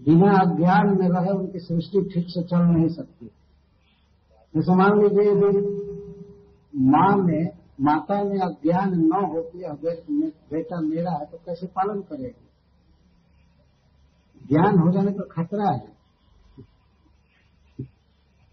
बिना 0.00 0.32
अज्ञान 0.40 0.86
में 0.86 1.08
रहे, 1.08 1.30
उनकी 1.30 1.58
सृष्टि 1.58 2.10
ठीक 2.14 2.26
से 2.28 2.42
चल 2.42 2.58
नहीं 2.58 2.88
सकती। 2.88 3.26
जैसे 4.54 4.74
मान 4.74 5.00
लीजिए, 5.00 5.32
यदि 5.32 5.60
माँ 6.74 7.16
में, 7.16 7.48
माता 7.80 8.24
में 8.24 8.38
अज्ञान 8.38 8.94
न 8.94 9.24
होती 9.24 9.58
बेटा 10.52 10.80
मेरा 10.80 11.10
है 11.10 11.26
तो 11.26 11.38
कैसे 11.38 11.66
पालन 11.66 12.00
करेगी? 12.00 12.46
ज्ञान 14.48 14.78
हो 14.78 14.92
जाने 14.92 15.12
का 15.12 15.24
खतरा 15.30 15.70
है। 15.70 16.00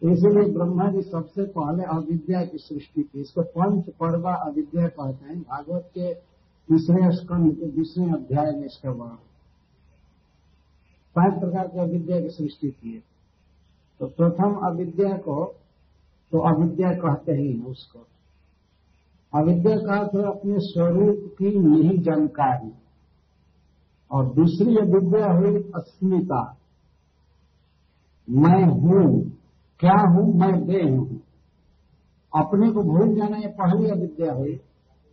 इसलिए 0.02 0.54
ब्रह्मा 0.54 0.92
जी 0.92 1.02
सबसे 1.02 1.44
पहले 1.44 1.84
अविद्या 1.84 2.42
की 2.46 2.58
सृष्टि 2.58 3.02
की, 3.04 3.22
इसको 3.22 3.42
पंच 3.42 3.90
पर्वा 3.90 4.34
अविद्या 4.34 4.88
कहते 4.88 5.26
हैं। 5.26 5.42
भागवत 5.42 5.90
के 5.94 6.14
तीसरे 6.70 7.12
स्कंद 7.16 7.54
के 7.56 7.66
दूसरे 7.66 8.06
अध्याय 8.06 8.52
में 8.52 8.66
इसका 8.66 8.92
वर्णन। 8.92 9.18
पाँच 11.18 11.40
प्रकार 11.40 11.68
की 11.68 11.80
अविद्या 11.80 12.22
की 12.22 12.30
सृष्टि 12.30 12.68
की 12.68 12.94
है। 12.94 13.04
तो 14.00 14.08
प्रथम 14.08 14.54
अविद्या 14.54 15.18
को 15.18 15.56
तो 16.32 16.40
अविद्या 16.40 16.92
कहते 16.92 17.32
ही 17.32 17.58
है 17.58 17.66
उसको। 17.66 18.00
अविद्या 19.40 19.78
का 19.78 20.00
अर्थ 20.00 20.16
अपने 20.26 20.56
स्वरूप 20.58 21.36
की 21.40 21.60
नहीं 21.60 22.00
जानकारी। 22.00 22.72
और 24.12 24.34
दूसरी 24.34 24.78
अविद्या 24.78 25.32
हुई 25.32 25.72
अस्मिता। 25.76 26.58
मैं 28.30 28.64
हूँ, 28.64 29.32
क्या 29.80 30.10
हूँ, 30.10 30.34
मैं 30.34 30.66
देह 30.66 30.98
हूँ। 30.98 31.22
अपने 32.36 32.72
को 32.72 32.84
भूल 32.84 33.16
जाना 33.16 33.38
ये 33.38 33.48
पहली 33.48 33.90
अविद्या 33.90 34.34
हुई। 34.34 34.60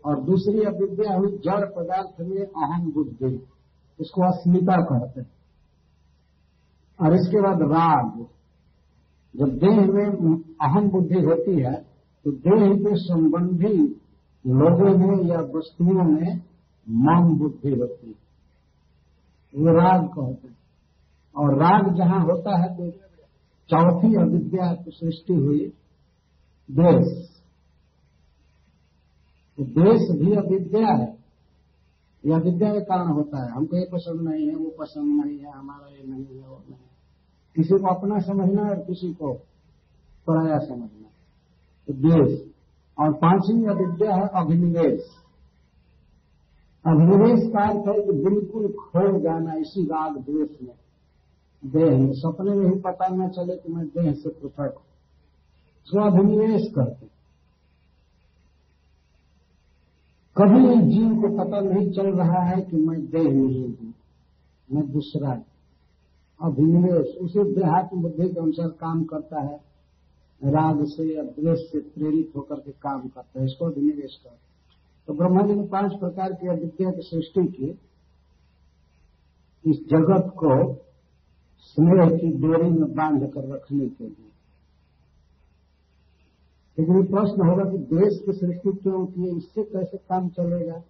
और 0.04 0.20
दूसरी 0.20 0.62
अविद्या 0.62 1.16
हुई 1.16 1.28
जड़ 1.28 1.64
पदार्थ 1.64 2.20
में 2.20 2.46
अहम 2.46 2.92
बुद्धि। 2.92 3.46
इसको 4.00 4.22
अस्मिता 4.22 4.76
कहते 4.76 5.20
हैं। 5.20 5.43
और 7.04 7.14
इसके 7.14 7.40
बाद 7.40 7.62
राग। 7.62 8.26
जब 9.36 9.48
देह 9.58 9.80
में 9.80 10.06
अहम 10.60 10.88
बुद्धि 10.90 11.20
होती 11.20 11.60
है 11.60 11.74
तो 12.24 12.30
देह 12.30 12.74
के 12.78 12.96
संबंधी 12.96 13.78
लोगों 14.46 14.98
में 14.98 15.24
या 15.24 15.40
वस्तुओं 15.40 16.04
में 16.04 16.40
मम 16.88 17.38
बुद्धि 17.38 17.70
होती 17.70 18.06
है। 18.06 18.24
वो 19.54 19.72
राग 19.72 20.06
कहते 20.06 20.48
हैं। 20.48 20.56
और 21.36 21.58
राग 21.58 21.94
जहाँ 21.96 22.20
होता 22.24 22.58
है 22.58 22.76
तो 22.76 22.90
चौथी 23.70 24.14
अविद्या 24.14 24.72
की 24.74 24.90
सृष्टि 24.90 25.34
हुई 25.34 25.72
देश। 26.70 27.30
तो 29.58 29.64
देश 29.64 30.20
भी 30.20 30.32
अविद्या 30.32 30.88
है। 30.88 31.24
यह 32.26 32.36
अविद्या 32.36 32.72
के 32.72 32.80
कारण 32.80 33.08
होता 33.08 33.44
है। 33.44 33.50
हमको 33.52 33.76
ये 33.76 33.86
पसंद 33.92 34.28
नहीं 34.28 34.48
है, 34.48 34.54
वो 34.54 34.70
पसंद 34.80 35.24
नहीं 35.24 35.38
है, 35.38 35.50
हमारा 35.52 35.88
ये 35.88 36.02
नहीं 36.06 36.38
है, 36.38 36.48
वो 36.48 36.62
नहीं 36.70 36.83
किसी 37.56 37.78
को 37.78 37.94
अपना 37.94 38.18
समझना 38.18 38.62
और 38.62 38.76
किसी 38.76 39.12
को 39.12 39.32
पराया 40.26 40.58
समझना 40.58 41.08
तो 41.88 41.92
देश 41.92 42.50
और 42.98 43.12
पांचवी 43.12 43.64
अविद्या 43.66 44.14
है 44.14 44.28
अभिनिवेश। 44.34 45.00
अभिनिवेश 46.84 47.48
का 47.52 47.68
अर्थ 47.68 47.88
है 47.88 48.02
कि 48.04 48.12
बिल्कुल 48.12 48.72
खो 48.72 49.20
जाना, 49.20 49.54
इसी 49.54 49.84
राग 49.84 50.16
द्वेष 50.16 50.50
में। 50.62 50.74
देह 51.62 51.98
में, 51.98 52.12
सपने 52.12 52.54
में 52.54 52.66
ही 52.66 52.80
पता 52.80 53.08
न 53.08 53.28
चले 53.28 53.56
कि 53.56 53.72
मैं 53.72 53.86
देह 53.86 54.12
से 54.12 54.28
पृथक 54.30 54.74
हूँ। 54.76 54.84
जो 55.88 56.00
अभिनिवेश 56.00 56.70
करते 56.74 57.06
कभी 60.36 60.60
जीव 60.92 61.10
को 61.20 61.28
पता 61.38 61.60
नहीं 61.60 61.90
चल 61.92 62.06
रहा 62.06 62.42
है 62.42 62.62
कि 62.62 62.76
मैं 62.76 63.06
देह 63.06 63.22
नहीं 63.22 63.64
हूँ 63.64 63.94
मैं 64.72 64.90
दूसरा 64.92 65.34
अभिनिवेश 66.42 67.16
उसी 67.16 67.54
देहात्म 67.54 68.02
बुद्धि 68.02 68.28
के 68.28 68.40
अनुसार 68.40 68.68
काम 68.68 69.04
करता 69.04 69.40
है। 69.40 69.56
राग 70.44 70.84
से 70.84 71.16
या 71.16 71.22
द्वेष 71.22 71.58
से 71.58 71.80
प्रेरित 71.80 72.32
होकर 72.36 72.54
के 72.54 72.70
काम 72.70 73.08
करता 73.08 73.40
है। 73.40 73.46
इसको 73.46 73.64
अभिनिवेश 73.64 74.16
करता 74.16 74.34
है 74.34 74.44
तो 75.06 75.14
ब्रह्मा 75.14 75.46
जी 75.46 75.54
ने 75.54 75.66
पाँच 75.66 75.92
प्रकार 76.00 76.32
की 76.32 76.48
अविद्या 76.48 76.90
की 76.90 77.02
सृष्टि 77.02 77.46
की। 77.46 77.70
इस 79.70 79.76
जगत 79.90 80.32
को 80.36 80.74
स्नेह 81.58 82.16
की 82.16 82.26
डोरी 82.26 82.70
में 82.70 82.94
बाँध 82.94 83.30
कर 83.34 83.54
रखने 83.54 83.88
के 83.88 84.04
लिए। 84.04 84.30
लेकिन 86.78 87.06
प्रश्न 87.06 87.48
होगा 87.48 87.70
कि 87.70 87.78
देश 87.78 88.22
की 88.26 88.32
सृष्टि 88.32 88.72
क्यों 88.72 89.06
की 89.06 89.36
इससे 89.36 89.62
कैसे 89.62 89.96
काम 89.96 90.28
चलेगा? 90.28 90.82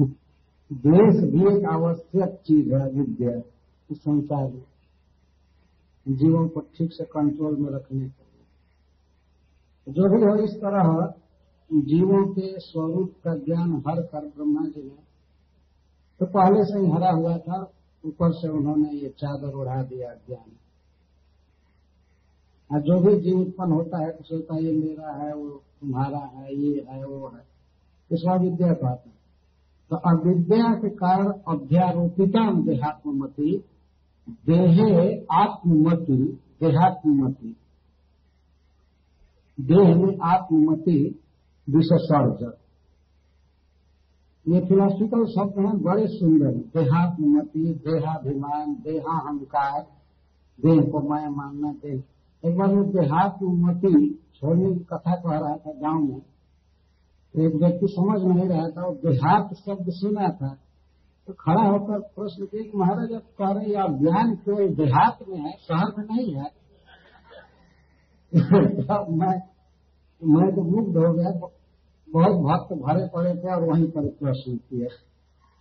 देश 0.72 1.30
भी 1.30 1.56
एक 1.56 1.64
आवश्यक 1.64 2.28
चीज़ 2.28 2.74
है 2.74 2.90
विद्या 2.90 3.38
इस 3.90 3.98
संसार 3.98 4.52
में। 4.52 4.62
जीवन 6.08 6.48
को 6.48 6.60
ठीक 6.60 6.92
से 6.92 7.04
कंट्रोल 7.04 7.56
में 7.56 7.70
रखने 7.70 8.08
के 8.08 8.24
लिए। 8.24 9.92
जो 9.92 10.02
भी 10.02 10.24
हो, 10.24 10.44
इस 10.44 10.50
तरह 10.50 11.14
जीवों 11.72 12.34
के 12.34 12.60
स्वरूप 12.60 13.12
का 13.24 13.34
ज्ञान 13.34 13.82
हर 13.88 14.02
कर 14.02 14.26
ब्रह्मा 14.26 14.62
जी 14.62 14.82
ने। 14.82 15.04
तो 16.20 16.26
पहले 16.26 16.64
से 16.64 16.78
ही 16.78 16.90
हरा 16.90 17.10
हुआ 17.10 17.38
था, 17.38 17.72
ऊपर 18.06 18.32
से 18.32 18.48
उन्होंने 18.48 18.90
ये 18.90 19.08
चादर 19.08 19.52
उड़ा 19.52 19.82
दिया 19.82 20.14
ज्ञान। 20.14 20.52
और 22.72 22.82
जो 22.82 23.00
भी 23.00 23.20
जीव 23.20 23.40
उत्पन्न 23.40 23.72
होता 23.72 23.98
है 23.98 24.10
तो 24.10 24.24
सोचता 24.24 24.56
ये 24.56 24.72
मेरा 24.72 25.12
है, 25.12 25.34
वो 25.34 25.50
तुम्हारा 25.80 26.18
है, 26.18 26.56
ये 26.56 26.86
है, 26.90 27.04
वो 27.04 27.28
है। 27.28 27.46
इसका 28.12 28.34
विद्या 28.34 28.68
हैं 28.68 29.14
तो 29.90 29.96
अविद्या 29.96 30.74
के 30.74 30.88
कारण 30.88 31.26
अध्यारोपिता 31.26 32.60
देहात्मति 32.62 33.64
देहे 34.28 35.24
आत्ममति 35.32 36.38
देहात्मति 36.60 37.56
देह 39.60 39.96
में 39.96 40.18
आत्ममति 40.22 41.20
विशेषर्ज 41.70 42.52
ये 44.48 44.60
फिलोसफिकल 44.60 45.24
शब्द 45.24 45.58
हैं, 45.58 45.82
बड़े 45.82 46.06
सुंदर 46.06 46.46
देहात्मति 46.46 47.60
देहाभिमान, 47.60 48.74
देहाहंकार, 48.74 49.80
देह 50.60 50.90
को 50.90 50.98
मैं 51.00 51.28
मानना 51.28 51.72
देह। 51.72 52.02
एक 52.48 52.58
बार 52.58 52.74
मैं 52.74 52.90
देहात 52.90 53.38
उन्नति 53.42 54.18
छोड़ने 54.34 54.74
की 54.74 54.80
कथा 54.80 55.14
कह 55.16 55.38
रहा 55.38 55.56
था 55.56 55.72
गाँव 55.72 56.02
में। 56.02 56.22
एक 57.46 57.54
व्यक्ति 57.54 57.86
समझ 57.86 58.22
नहीं 58.22 58.48
रहा 58.48 58.68
था, 58.68 58.82
और 58.82 58.94
देहात 58.94 59.54
शब्द 59.54 59.86
सुना 59.88 60.28
था। 60.28 60.58
तो 61.28 61.32
खड़ा 61.32 61.62
होकर 61.62 62.00
प्रश्न 62.16 62.46
किया 62.46 62.62
कि 62.62 62.78
महाराज, 62.78 63.12
आप 63.12 63.22
कह 63.38 63.52
रहे 63.52 63.68
हैं 63.68 63.76
आप 63.76 63.90
ज्ञान 63.90 64.34
केवल 64.36 64.68
देहात 64.74 65.18
में 65.28 65.38
है, 65.38 65.52
शहर 65.52 65.92
में 65.98 66.04
नहीं 66.16 66.34
है? 66.34 66.50
मैं 69.10 69.36
मैं 70.22 70.50
तो 70.54 70.62
मुग्ध 70.62 70.96
हो 70.96 71.12
गया, 71.14 71.30
बहुत 72.08 72.36
भक्त 72.36 72.72
भरे 72.74 73.06
पड़े 73.08 73.34
थे 73.34 73.54
और 73.54 73.64
वहीं 73.64 73.90
पर 73.90 74.08
प्रश्न 74.20 74.56
किए। 74.56 74.88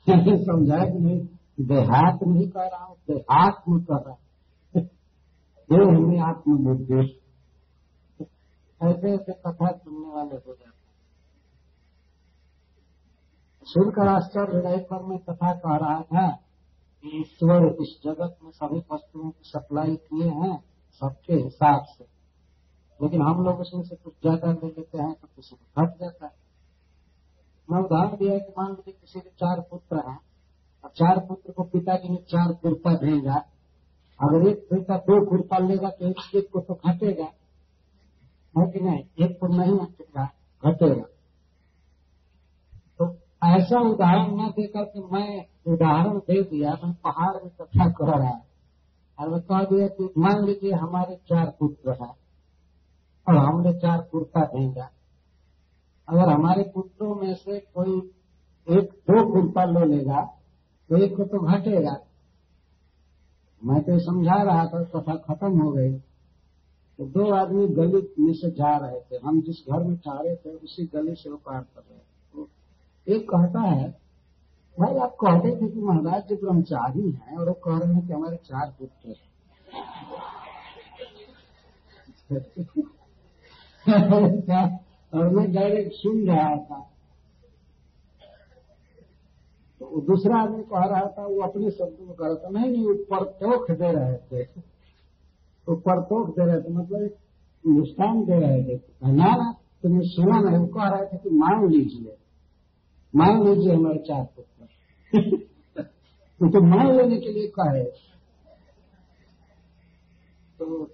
समझाया 0.44 0.86
कि 0.86 1.00
नहीं 1.00 1.20
देहात 1.68 2.20
नहीं 2.24 2.50
कह 2.50 2.64
रहा 2.64 2.84
हूँ, 2.86 2.96
देहात 3.08 3.64
में 3.70 3.84
कह 3.84 4.04
रहा 4.08 4.16
देव 5.70 6.08
में 6.08 6.20
आत्मबुद्धि 6.20 7.02
ऐसे 8.82 9.14
ऐसे 9.14 9.34
कथा 9.34 9.72
सुनने 9.72 10.10
वाले 10.10 10.36
हो 10.36 10.54
जाते 10.54 10.73
सुनकर 13.66 14.08
आश्चर्य 14.08 14.78
पर 14.92 15.04
मैं 15.04 15.20
कथा 15.20 15.54
कह 15.54 15.76
रहा 15.76 16.02
था 16.02 16.32
कि 17.04 17.20
ईश्वर 17.20 17.76
इस 17.82 18.02
जगत 18.04 18.38
में 18.44 18.52
सभी 18.52 18.80
वस्तुओं 18.94 19.30
की 19.30 19.44
सप्लाई 19.44 19.96
किए 19.96 20.28
हैं 20.28 20.64
सबके 21.02 21.34
हिसाब 21.34 21.84
से। 21.84 22.04
लेकिन 23.02 23.22
हम 23.22 23.46
लोग 23.46 23.60
उसमें 23.60 23.84
से 23.84 23.96
कुछ 23.96 24.14
ज़्यादा 24.14 24.52
ले 24.52 24.68
लेते 24.68 24.98
हैं 24.98 25.14
तो 25.14 25.28
किसी 25.36 25.56
को 25.56 25.84
घट 25.84 25.90
जाता 26.00 26.26
है। 26.26 26.32
मैं 27.72 27.80
उदाहरण 27.80 28.18
दिया 28.18 28.38
कि 28.38 28.54
मान 28.58 28.72
लीजिए 28.72 28.94
किसी 29.02 29.20
के 29.20 29.30
चार 29.30 29.62
पुत्र 29.62 30.10
हैं। 30.10 30.20
और 30.84 30.90
चार 30.90 31.20
पुत्र 31.20 31.52
को 31.52 31.64
पिता 31.64 31.96
पिताजी 31.96 32.10
ने 32.10 32.16
चार 32.16 32.54
कुर्ता 32.54 32.94
भेजा। 32.94 33.36
अगर 34.20 34.48
एक 34.48 34.68
बेटा 34.74 34.98
दो 34.98 35.26
कुर्ता 35.26 35.58
लेगा 35.58 35.90
तो 35.90 36.38
एक 36.38 36.50
को 36.54 36.60
तो 36.60 36.74
घटेगा। 36.74 37.26
कि 38.56 38.80
नहीं? 38.80 39.26
एक 39.26 39.38
को 39.42 39.48
नहीं 39.48 39.78
घटेगा। 39.78 41.06
ऐसा 43.44 43.80
उदाहरण 43.82 44.36
न 44.36 44.50
देकर 44.50 44.84
के 44.86 45.00
मैं 45.08 45.46
उदाहरण 45.68 46.18
दे 46.20 46.42
दिया, 46.42 46.72
मैं 46.84 46.94
पहाड़ 47.04 47.34
में 47.36 47.52
कथा 47.52 47.90
कर 47.92 48.08
रहा 48.10 48.42
और 49.18 49.30
मैं 49.30 49.40
कह 49.42 49.64
दिया 49.66 49.88
कि 49.88 50.10
मान 50.18 50.46
लीजिए 50.46 50.72
हमारे 50.74 51.16
चार 51.30 51.54
पुत्र 51.60 51.92
हैं, 51.94 52.14
और 53.28 53.38
हमने 53.38 53.74
चार 53.80 54.02
कुर्ता 54.12 54.46
भेजा। 54.46 54.90
अगर 56.08 56.30
हमारे 56.30 56.64
पुत्रों 56.76 57.16
में 57.16 57.34
से 57.36 57.60
कोई 57.76 57.98
एक 58.68 58.92
दो 59.08 59.26
कुर्ता 59.34 59.66
ले 59.66 59.86
लेगा 59.86 60.22
तो 60.90 60.98
एक 60.98 61.16
को 61.18 61.24
तो 61.24 61.40
घटेगा। 61.48 61.96
मैं 63.62 63.82
तो 63.82 64.00
समझा 64.00 64.42
रहा 64.44 64.66
था, 64.66 64.84
कथा 64.86 65.16
खत्म 65.18 65.62
हो 65.62 65.72
गई। 65.72 65.94
तो 67.00 67.06
दो 67.08 67.34
आदमी 67.34 67.68
गली 67.68 68.02
में 68.20 68.34
से 68.34 68.50
जा 68.52 68.76
रहे 68.78 69.00
थे। 69.02 69.20
हम 69.26 69.42
जिस 69.42 69.66
घर 69.70 69.84
में 69.84 69.96
ठहरे 69.98 70.36
थे, 70.36 70.50
उसी 70.50 70.86
गली 70.86 71.16
से 71.16 71.30
वो 71.30 71.38
पार 71.38 71.62
कर 71.62 71.82
रहे 71.82 72.00
तो 72.00 72.13
एक 73.08 73.30
कहता 73.30 73.60
है, 73.60 73.96
भाई, 74.80 74.96
आप 74.96 75.12
कहते 75.12 75.56
थे 75.56 75.72
कि 75.72 75.80
महाराज 75.80 76.28
जी 76.28 76.36
ब्रह्मचारी 76.36 77.12
हैं, 77.12 77.38
और 77.38 77.48
वो 77.48 77.54
कह 77.54 77.78
रहे 77.78 77.94
हैं 77.94 78.08
कि 78.08 78.14
हमारे 78.14 78.38
चार 78.38 78.76
पुत्र 78.80 79.10
हैं। 79.10 79.34
और 85.14 85.30
मैं 85.30 85.54
डायरेक्ट 85.54 85.94
सुन 85.94 86.28
रहा 86.28 86.58
था। 86.58 86.92
तो 89.80 90.02
दूसरा 90.02 90.38
आदमी 90.38 90.64
कह 90.64 90.86
रहा 90.86 91.02
था, 91.02 91.26
वो 91.26 91.42
अपने 91.42 91.72
शब्द 91.72 91.98
में 92.02 92.16
कह 92.16 92.26
रहा 92.26 92.36
था, 92.36 92.50
नहीं 92.50 92.72
नहीं, 92.72 92.86
वो 92.86 92.94
परतोख 92.94 93.72
दे 93.72 93.92
रहे 93.92 94.18
थे। 94.18 94.62
वो 95.70 95.76
परतोख 95.76 96.30
दे 96.30 96.46
रहे 96.46 96.62
थे 96.62 96.70
मतलब 96.70 97.10
निष्ठान 97.68 98.26
दे 98.26 98.40
रहे 98.40 98.78
थे। 98.78 99.12
ना 99.12 99.12
ना 99.12 99.56
तुमने 99.84 100.04
सुना 100.04 100.40
नहीं, 100.40 100.58
वो 100.58 100.68
कह 100.68 100.88
रहे 100.88 101.06
थे 101.06 101.18
कि 101.18 101.30
मांग 101.30 101.70
लीजिए। 101.70 102.18
मांग 103.16 103.48
लीजिए 103.48 103.76
हमारे 103.76 103.98
चार 103.98 104.24
पुत्र 104.24 104.66
तो, 106.40 106.50
तो 106.50 106.62
मांग 106.62 106.98
लेने 106.98 107.18
के 107.20 107.34
लिए 107.34 107.48
कहे 107.48 107.84
तो 110.60 110.86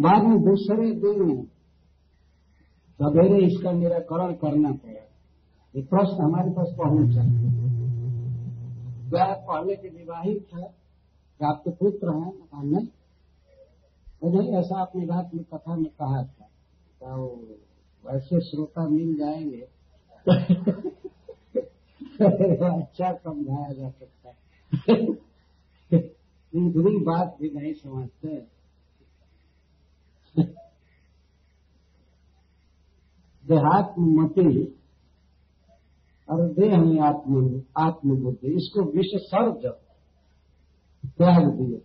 बाद 0.00 0.22
में 0.22 0.42
दूसरे 0.42 0.92
दिन 0.92 1.48
सवेरे 3.02 3.46
इसका 3.46 3.72
निराकरण 3.72 4.32
करना 4.32 4.72
पड़ा। 4.72 5.02
ये 5.76 5.82
प्रश्न 5.82 6.22
हमारे 6.22 6.50
पास 6.50 6.74
पहुँच। 6.78 7.14
चाहिए 7.14 7.62
वह 9.10 9.34
पहले 9.34 9.76
के 9.76 9.88
विवाहित 9.88 10.46
है 10.54 10.74
कि 11.38 11.44
आपके 11.44 11.70
पुत्र 11.70 12.14
हैं? 12.16 12.30
कहा 12.30 12.62
नहीं। 12.62 12.88
नहीं 14.24 14.56
ऐसा 14.56 14.80
आपने 14.80 15.04
रात 15.04 15.30
में 15.34 15.44
कथा 15.44 15.76
में 15.76 15.90
कहा 15.90 16.22
था। 16.22 16.44
तो 17.00 17.36
वैसे 18.06 18.40
श्रोता 18.40 18.88
मिल 18.88 19.18
जाएँगे? 19.18 19.68
अच्छा 22.24 23.12
समझाया 23.12 23.72
जा 23.72 23.90
सकता 23.90 24.28
है। 24.28 25.06
दूसरी 26.54 26.96
बात 27.04 27.36
भी 27.40 27.50
नहीं 27.50 27.72
समझते। 27.72 28.52
देहात 33.48 33.94
मती 33.98 34.64
और 36.30 36.48
देह 36.48 36.78
में 36.78 37.00
आत्म, 37.00 37.62
आत्मबुद्धि, 37.78 38.48
इसको 38.48 38.82
विशेषर्ज 38.82 39.66
त्याग 41.06 41.50
दिए। 41.50 41.82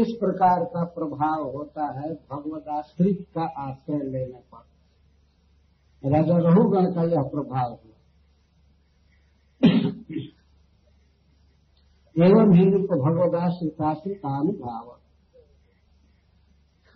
इस 0.00 0.06
प्रकार 0.20 0.64
का 0.64 0.84
प्रभाव 0.84 1.50
होता 1.56 1.84
है 1.84 2.14
भगवदाश्रित 2.14 3.26
का 3.34 3.42
आश्रय 3.42 3.98
लेने 3.98 4.40
पर। 4.54 4.64
राजा 6.10 6.38
रहुगण 6.38 6.94
का 6.94 7.02
यह 7.02 7.22
प्रभाव 7.22 7.72
है। 7.72 7.87
एवं 12.22 12.54
हिंदू 12.54 12.78
को 12.78 12.94
भगवदाश्रिताश्रित 12.94 14.20
अनुभाव। 14.24 14.98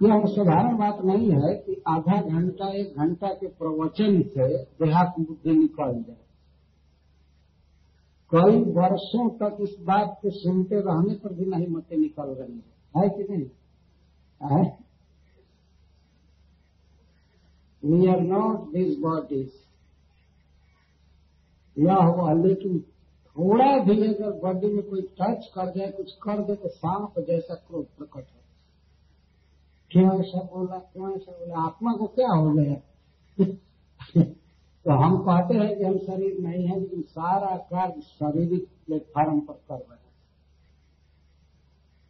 यह 0.02 0.24
साधारण 0.24 0.78
बात 0.78 0.98
नहीं 1.04 1.30
है 1.30 1.54
कि 1.54 1.82
आधा 1.88 2.22
घंटा, 2.22 2.68
एक 2.68 2.96
घंटा 2.96 3.28
के 3.28 3.46
प्रवचन 3.46 4.22
से 4.22 4.64
देहात्म 4.64 5.24
बुद्धि 5.24 5.50
निकल 5.50 6.02
जाए। 6.02 6.16
कई 8.34 8.56
वर्षों 8.56 9.30
तक 9.30 9.56
इस 9.60 9.76
बात 9.80 10.18
को 10.22 10.30
सुनते 10.30 10.76
रहने 10.76 11.14
पर 11.14 11.32
भी 11.32 11.44
नहीं 11.44 11.66
मते 11.66 11.96
निकल 11.96 12.22
रही 12.22 12.56
है। 12.56 13.02
है 13.02 13.08
कि 13.08 13.32
नहीं? 13.32 13.50
है। 14.48 14.78
We 17.84 18.06
are 18.06 18.20
not 18.20 18.72
this 18.72 18.98
bodies 18.98 19.52
यह 21.78 21.94
हुआ 21.94 22.32
लेकिन 22.32 22.84
थोड़ा 23.38 23.78
भी 23.78 24.14
अगर 24.14 24.30
बॉडी 24.30 24.66
में 24.66 24.90
कोई 24.90 25.00
टच 25.00 25.46
कर 25.54 25.78
जाए, 25.78 25.90
कुछ 25.90 26.12
कर 26.12 26.42
दे 26.42 26.54
तो 26.54 26.68
सांप 26.68 27.14
जैसा 27.18 27.54
क्रोध 27.54 27.86
प्रकट 27.86 28.26
है। 28.30 28.42
क्यों 29.90 30.20
ऐसा 30.20 30.38
बोला 30.42 30.78
क्यों 30.78 31.16
ऐसा 31.16 31.32
बोला 31.32 31.66
आत्मा 31.66 31.92
को 31.92 32.06
क्या 32.06 32.28
हो 32.28 32.52
गया? 32.52 32.74
तो 34.84 34.90
हम 34.90 35.18
कहते 35.18 35.54
हैं 35.54 35.78
कि 35.78 35.84
हम 35.84 35.98
शरीर 35.98 36.38
नहीं 36.38 36.66
है, 36.66 36.80
लेकिन 36.80 37.02
सारा 37.02 37.56
कार्य 37.56 38.00
शारीरिक 38.00 38.68
प्लेटफॉर्म 38.86 39.40
पर 39.40 39.54
कर 39.54 39.74
रहे 39.74 39.92
हैं। 39.92 40.02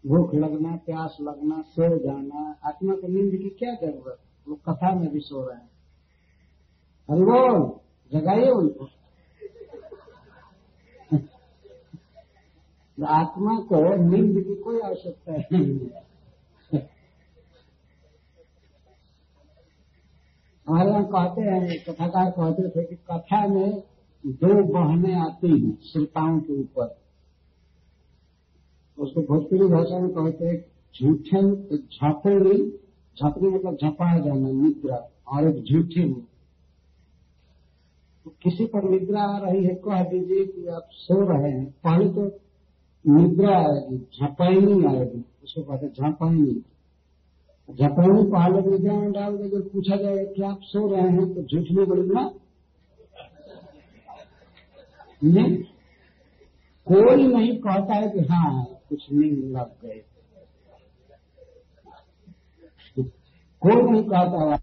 भूख 0.06 0.34
लगना, 0.34 0.76
प्यास 0.76 1.16
लगना, 1.20 1.62
सो 1.62 1.98
जाना, 1.98 2.56
आत्मा 2.64 2.94
को 2.94 3.08
नींद 3.08 3.30
की 3.30 3.50
क्या 3.50 3.74
ज़रूरत? 3.74 4.18
वो 4.48 4.54
कथा 4.54 4.94
में 4.94 5.08
भी 5.12 5.20
सो 5.20 5.48
रहे 5.48 5.56
हैं। 5.56 5.70
अरे 7.10 7.20
बोल, 7.20 7.80
जगाइए 8.18 8.50
उनको। 8.50 8.88
आत्मा 13.04 13.58
को 13.68 13.78
नींद 13.96 14.42
की 14.44 14.54
कोई 14.54 14.80
आवश्यकता 14.80 15.32
नहीं 15.32 15.78
है। 15.78 16.00
हमारे 20.66 20.90
यहाँ 20.90 21.04
कहते 21.04 21.42
हैं, 21.42 21.78
कथाकार 21.84 22.30
कहते 22.30 22.68
थे 22.68 22.84
कि 22.84 22.96
कथा 23.10 23.46
में 23.46 23.82
दो 24.24 24.62
बहने 24.72 25.14
आती 25.20 25.48
हैं 25.60 25.76
श्रोताओं 25.82 26.38
के 26.40 26.60
ऊपर। 26.60 26.96
उसको 28.98 29.20
भोजपुरी 29.22 29.68
भाषा 29.68 29.98
में 29.98 30.10
कहते 30.10 30.46
हैं 30.46 30.58
झूठे 30.94 31.40
झपेड़ी। 31.76 32.58
झपड़ी 33.16 33.48
मतलब 33.48 33.76
झपाया 33.76 34.18
जाना, 34.18 34.50
निद्रा, 34.52 34.96
और 35.28 35.48
एक 35.48 35.64
झूठी 35.64 36.04
में 36.04 36.20
तो 38.26 38.30
किसी 38.42 38.64
पर 38.66 38.88
निद्रा 38.90 39.22
आ 39.22 39.38
रही 39.38 39.64
है, 39.64 39.74
कह 39.74 40.02
दीजिए 40.02 40.44
कि 40.46 40.66
आप 40.66 40.88
सो 40.92 41.14
रहे 41.22 41.50
हैं। 41.50 41.64
पहले 41.84 42.08
तो 42.08 42.28
निद्रा 43.04 43.56
आएगी, 43.58 43.96
झपाइनी 43.96 44.84
आएगी, 44.86 45.24
उसको 45.44 45.62
कहते 45.62 45.88
झपाइनी। 45.88 46.62
झपाइनी 47.68 48.22
पहले 48.30 48.60
निद्रा 48.70 48.94
में 48.94 49.12
डाल 49.12 49.36
के 49.36 49.48
जब 49.50 49.68
पूछा 49.72 49.96
जाएगा 49.96 50.24
कि 50.32 50.42
आप 50.42 50.60
सो 50.62 50.86
रहे 50.88 51.08
हैं 51.08 51.34
तो 51.34 51.42
झूठ 51.42 51.70
में 51.76 51.86
बोलेगा। 51.86 52.30
नहीं, 55.22 55.56
कोई 56.86 57.26
नहीं 57.26 57.56
कहता 57.58 57.94
है 57.94 58.08
कि 58.10 58.20
हाँ 58.26 58.64
कुछ 58.88 59.06
नींद 59.12 59.44
लग 59.56 59.70
गए। 59.84 60.02
कोई 63.62 63.82
नहीं 63.82 64.02
कहता 64.04 64.61